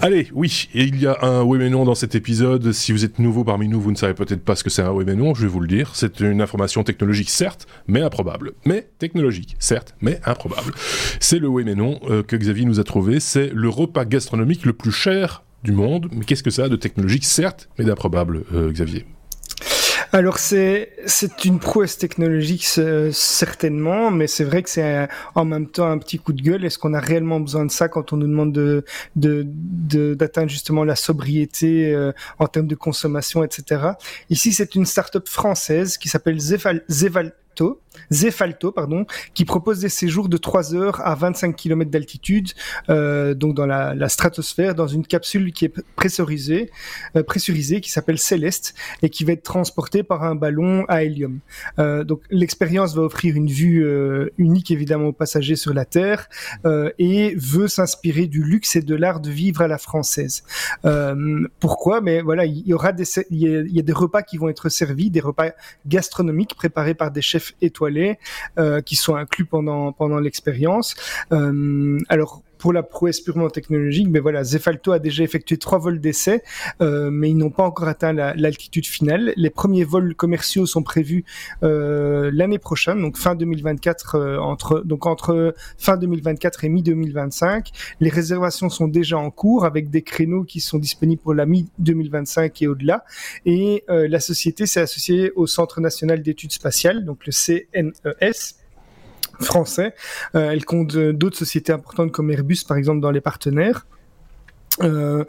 [0.01, 2.71] Allez, oui, il y a un oui dans cet épisode.
[2.71, 4.91] Si vous êtes nouveau parmi nous, vous ne savez peut-être pas ce que c'est un
[4.91, 5.91] oui je vais vous le dire.
[5.93, 8.53] C'est une information technologique, certes, mais improbable.
[8.65, 10.73] Mais technologique, certes, mais improbable.
[11.19, 13.19] C'est le oui euh, que Xavier nous a trouvé.
[13.19, 16.09] C'est le repas gastronomique le plus cher du monde.
[16.11, 19.05] Mais qu'est-ce que ça a de technologique, certes, mais d'improbable, euh, Xavier?
[20.13, 22.65] Alors c'est c'est une prouesse technologique
[23.11, 26.65] certainement, mais c'est vrai que c'est en même temps un petit coup de gueule.
[26.65, 28.83] Est-ce qu'on a réellement besoin de ça quand on nous demande de
[29.15, 33.91] d'atteindre justement la sobriété euh, en termes de consommation, etc.
[34.29, 37.33] Ici c'est une start-up française qui s'appelle Zeval,
[38.11, 42.49] Zefalto, pardon, qui propose des séjours de 3 heures à 25 km d'altitude,
[42.89, 46.71] euh, donc dans la, stratosphère, dans une capsule qui est pressurisée,
[47.15, 51.39] euh, pressurisée qui s'appelle Céleste et qui va être transportée par un ballon à hélium.
[51.79, 53.61] Euh, donc l'expérience va offrir une vue
[54.37, 56.27] unique évidemment aux passagers sur la Terre
[56.97, 60.43] et veut s'inspirer du luxe et de l'art de vivre à la française.
[61.59, 62.01] pourquoi?
[62.01, 65.09] Mais voilà, il y aura des il y a des repas qui vont être servis,
[65.09, 65.51] des repas
[65.85, 67.80] gastronomiques préparés par des chefs étoilés
[68.57, 70.95] euh, qui sont inclus pendant pendant l'expérience.
[71.31, 71.97] Euh,
[72.61, 76.43] pour la prouesse purement technologique, mais voilà, Zefalto a déjà effectué trois vols d'essai,
[76.79, 79.33] euh, mais ils n'ont pas encore atteint l'altitude finale.
[79.35, 81.25] Les premiers vols commerciaux sont prévus
[81.63, 87.71] euh, l'année prochaine, donc fin 2024, euh, entre donc entre fin 2024 et mi 2025.
[87.99, 91.67] Les réservations sont déjà en cours avec des créneaux qui sont disponibles pour la mi
[91.79, 93.05] 2025 et au-delà.
[93.47, 98.60] Et euh, la société s'est associée au Centre national d'études spatiales, donc le CNES
[99.41, 99.93] français.
[100.35, 103.85] Euh, elle compte euh, d'autres sociétés importantes comme Airbus, par exemple, dans les partenaires.
[104.81, 105.25] Euh,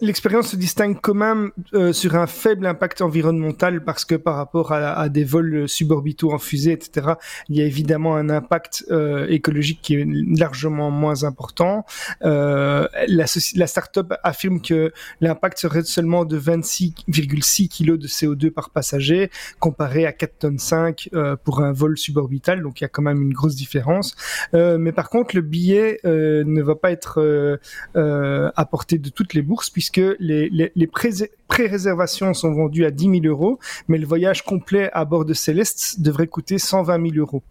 [0.00, 4.72] L'expérience se distingue quand même euh, sur un faible impact environnemental parce que par rapport
[4.72, 7.14] à, des vols suborbitaux en fusée, etc.,
[7.48, 11.84] il y a évidemment un impact euh, écologique qui est largement moins important.
[12.24, 18.70] Euh, la, la start-up affirme que l'impact serait seulement de 26,6 kg de CO2 par
[18.70, 22.88] passager comparé à 4 tonnes 5 euh, pour un vol suborbital, donc il y a
[22.88, 24.16] quand même une grosse différence.
[24.54, 27.58] Euh, mais par contre, le billet ne va pas être
[27.94, 33.20] à portée de toutes les bourses puisque les, les, les pré-réservations sont vendues à 10
[33.22, 37.44] 000 euros, mais le voyage complet à bord de Céleste devrait coûter 120 000 euros.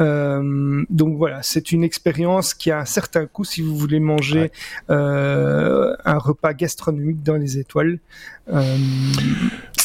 [0.00, 4.52] Euh, donc voilà, c'est une expérience qui a un certain coût si vous voulez manger
[4.90, 7.98] euh, un repas gastronomique dans les étoiles.
[8.52, 8.76] Euh,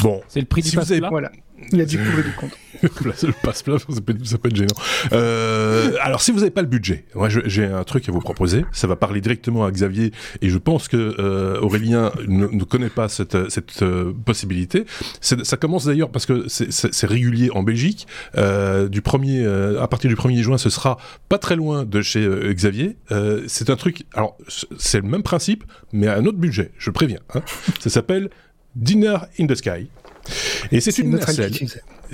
[0.02, 1.32] bon, c'est le prix du passe Voilà.
[1.72, 2.58] Il y a du pour et du contre.
[3.04, 4.76] le passe-plat, ça, peut, ça peut être gênant.
[5.14, 8.66] Euh, alors, si vous n'avez pas le budget, moi j'ai un truc à vous proposer.
[8.72, 10.12] Ça va parler directement à Xavier,
[10.42, 14.86] et je pense que euh, Aurélien ne, ne, connaît pas cette, cette euh, possibilité.
[15.22, 18.08] Ça commence d'ailleurs parce que c'est régulier en Belgique.
[18.38, 20.98] Euh, du premier, à partir du 1er juin, ce sera
[21.30, 22.98] pas très loin de chez Xavier.
[23.48, 24.06] c'est un truc.
[24.14, 24.38] Alors,
[24.78, 26.72] c'est le même principe, mais à un autre budget.
[26.78, 27.20] Je préviens.
[27.34, 27.42] Hein.
[27.80, 28.30] ça s'appelle
[28.76, 29.90] Dinner in the Sky.
[30.72, 31.52] Et c'est une nacelle.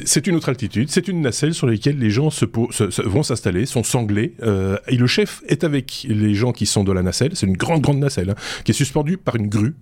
[0.06, 0.90] C'est une autre altitude.
[0.92, 4.34] C'est une nacelle sur laquelle les gens se, vont s'installer, sont sanglés.
[4.44, 7.32] Euh, et le chef est avec les gens qui sont dans la nacelle.
[7.34, 9.76] C'est une grande, grande nacelle hein, qui est suspendue par une grue.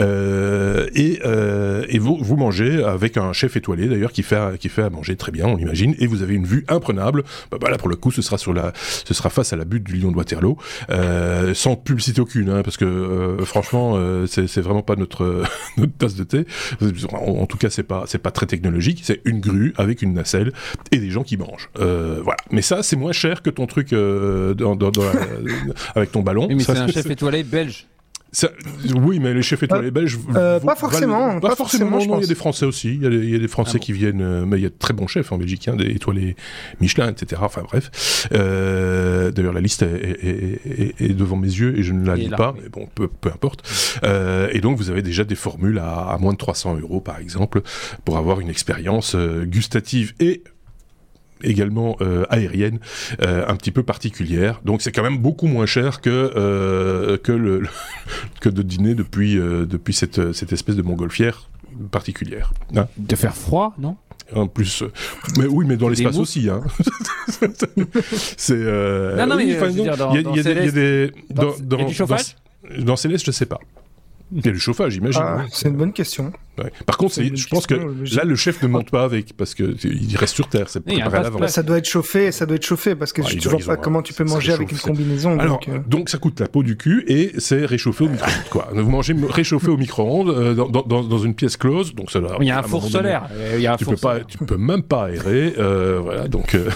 [0.00, 4.68] Euh, et, euh, et vous, vous mangez avec un chef étoilé d'ailleurs qui fait, qui
[4.68, 5.94] fait à manger très bien, on imagine.
[5.98, 7.24] Et vous avez une vue imprenable.
[7.50, 9.64] Bah, bah là, pour le coup, ce sera sur la, ce sera face à la
[9.64, 10.56] butte du Lion de Waterloo,
[10.90, 15.42] euh, sans publicité aucune, hein, parce que euh, franchement, c'est vraiment pas notre,
[15.76, 16.46] notre tasse de thé.
[17.12, 19.00] En, en tout cas, c'est pas, pas très technologique.
[19.04, 20.52] C'est une grue avec une nacelle
[20.92, 21.70] et des gens qui mangent.
[21.78, 22.38] Euh, voilà.
[22.50, 24.90] Mais ça, c'est moins cher que ton truc euh, dans, dans,
[25.94, 26.48] avec ton ballon.
[26.48, 27.86] mais c'est un chef étoilé belge.
[28.94, 30.18] Oui, mais les chefs étoilés belges.
[30.34, 31.40] Euh, pas forcément.
[31.40, 31.98] Pas, forcément.
[31.98, 32.94] non, il y a des Français aussi.
[32.94, 34.20] Il y a, il y a des Français ah qui viennent.
[34.20, 36.36] Euh, mais il y a de très bons chefs en Belgique, hein, des étoilés
[36.80, 37.40] Michelin, etc.
[37.44, 38.28] Enfin bref.
[38.32, 40.60] Euh, D'ailleurs, la liste est,
[41.00, 42.54] est, devant mes yeux et je ne la lis pas.
[42.60, 43.62] Mais bon, peu, peu importe.
[44.04, 47.18] Euh, et donc, vous avez déjà des formules à, à, moins de 300 euros, par
[47.18, 47.62] exemple,
[48.04, 50.42] pour avoir une expérience euh, gustative et
[51.42, 52.78] également euh, aérienne,
[53.22, 54.60] euh, un petit peu particulière.
[54.64, 57.62] Donc c'est quand même beaucoup moins cher que euh, que le,
[58.40, 61.48] que de dîner depuis depuis cette cette espèce de montgolfière
[61.90, 62.52] particulière.
[62.76, 63.96] Hein de faire froid, non?
[64.34, 64.84] En plus,
[65.38, 66.50] mais oui, mais dans l'espace aussi.
[66.50, 66.60] Hein.
[68.36, 68.58] c'est.
[68.58, 71.12] non, non, mais il y a des.
[71.30, 72.36] Dans Céleste,
[72.78, 73.58] dans Céleste, je sais pas.
[74.30, 75.22] Il y a du chauffage, j'imagine.
[75.24, 76.32] Ah, c'est une bonne question.
[76.86, 77.74] Par contre, je pense que
[78.14, 80.68] là, le chef ne monte pas avec parce que il reste sur terre.
[80.68, 81.50] C'est préparé à l'avance.
[81.50, 84.02] Ça doit être chauffé, ça doit être chauffé parce que je ne vois pas comment
[84.02, 85.38] tu peux manger avec une combinaison.
[85.38, 85.78] Alors, euh.
[85.86, 88.48] donc, ça coûte la peau du cul et c'est réchauffé au micro-ondes.
[88.50, 88.68] Quoi.
[88.72, 92.20] Vous mangez réchauffé au micro-ondes euh, dans, dans, dans, une pièce close, donc ça.
[92.40, 93.28] Il y a un four solaire.
[93.54, 95.54] Il y a un tu peux pas, tu peux même pas aérer.
[95.58, 96.56] Euh, voilà, donc.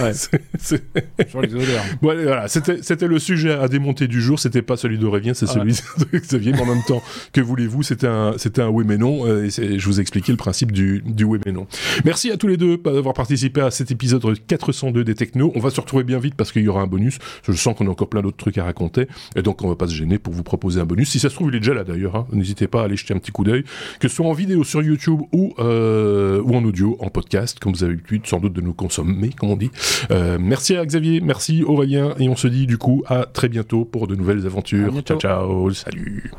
[2.02, 4.38] Voilà, c'était c'était le sujet à démonter du jour.
[4.38, 5.72] C'était pas celui d'Aurélien, c'est celui
[6.12, 6.52] de Xavier.
[6.52, 7.02] Mais en même temps,
[7.32, 9.19] que voulez-vous C'était un c'était un oui mais non.
[9.26, 11.66] Et je vous expliquer le principe du, du oui mais non.
[12.04, 15.52] Merci à tous les deux d'avoir participé à cet épisode 402 des Technos.
[15.54, 17.18] On va se retrouver bien vite parce qu'il y aura un bonus.
[17.46, 19.06] Je sens qu'on a encore plein d'autres trucs à raconter.
[19.36, 21.10] Et donc, on va pas se gêner pour vous proposer un bonus.
[21.10, 22.16] Si ça se trouve, il est déjà là d'ailleurs.
[22.16, 22.26] Hein.
[22.32, 23.64] N'hésitez pas à aller jeter un petit coup d'œil.
[23.98, 27.72] Que ce soit en vidéo sur YouTube ou, euh, ou en audio, en podcast, comme
[27.72, 29.70] vous avez l'habitude sans doute de nous consommer, comme on dit.
[30.10, 32.14] Euh, merci à Xavier, merci Aurélien.
[32.18, 35.00] Et on se dit du coup à très bientôt pour de nouvelles aventures.
[35.02, 35.70] Ciao, ciao.
[35.72, 36.30] Salut.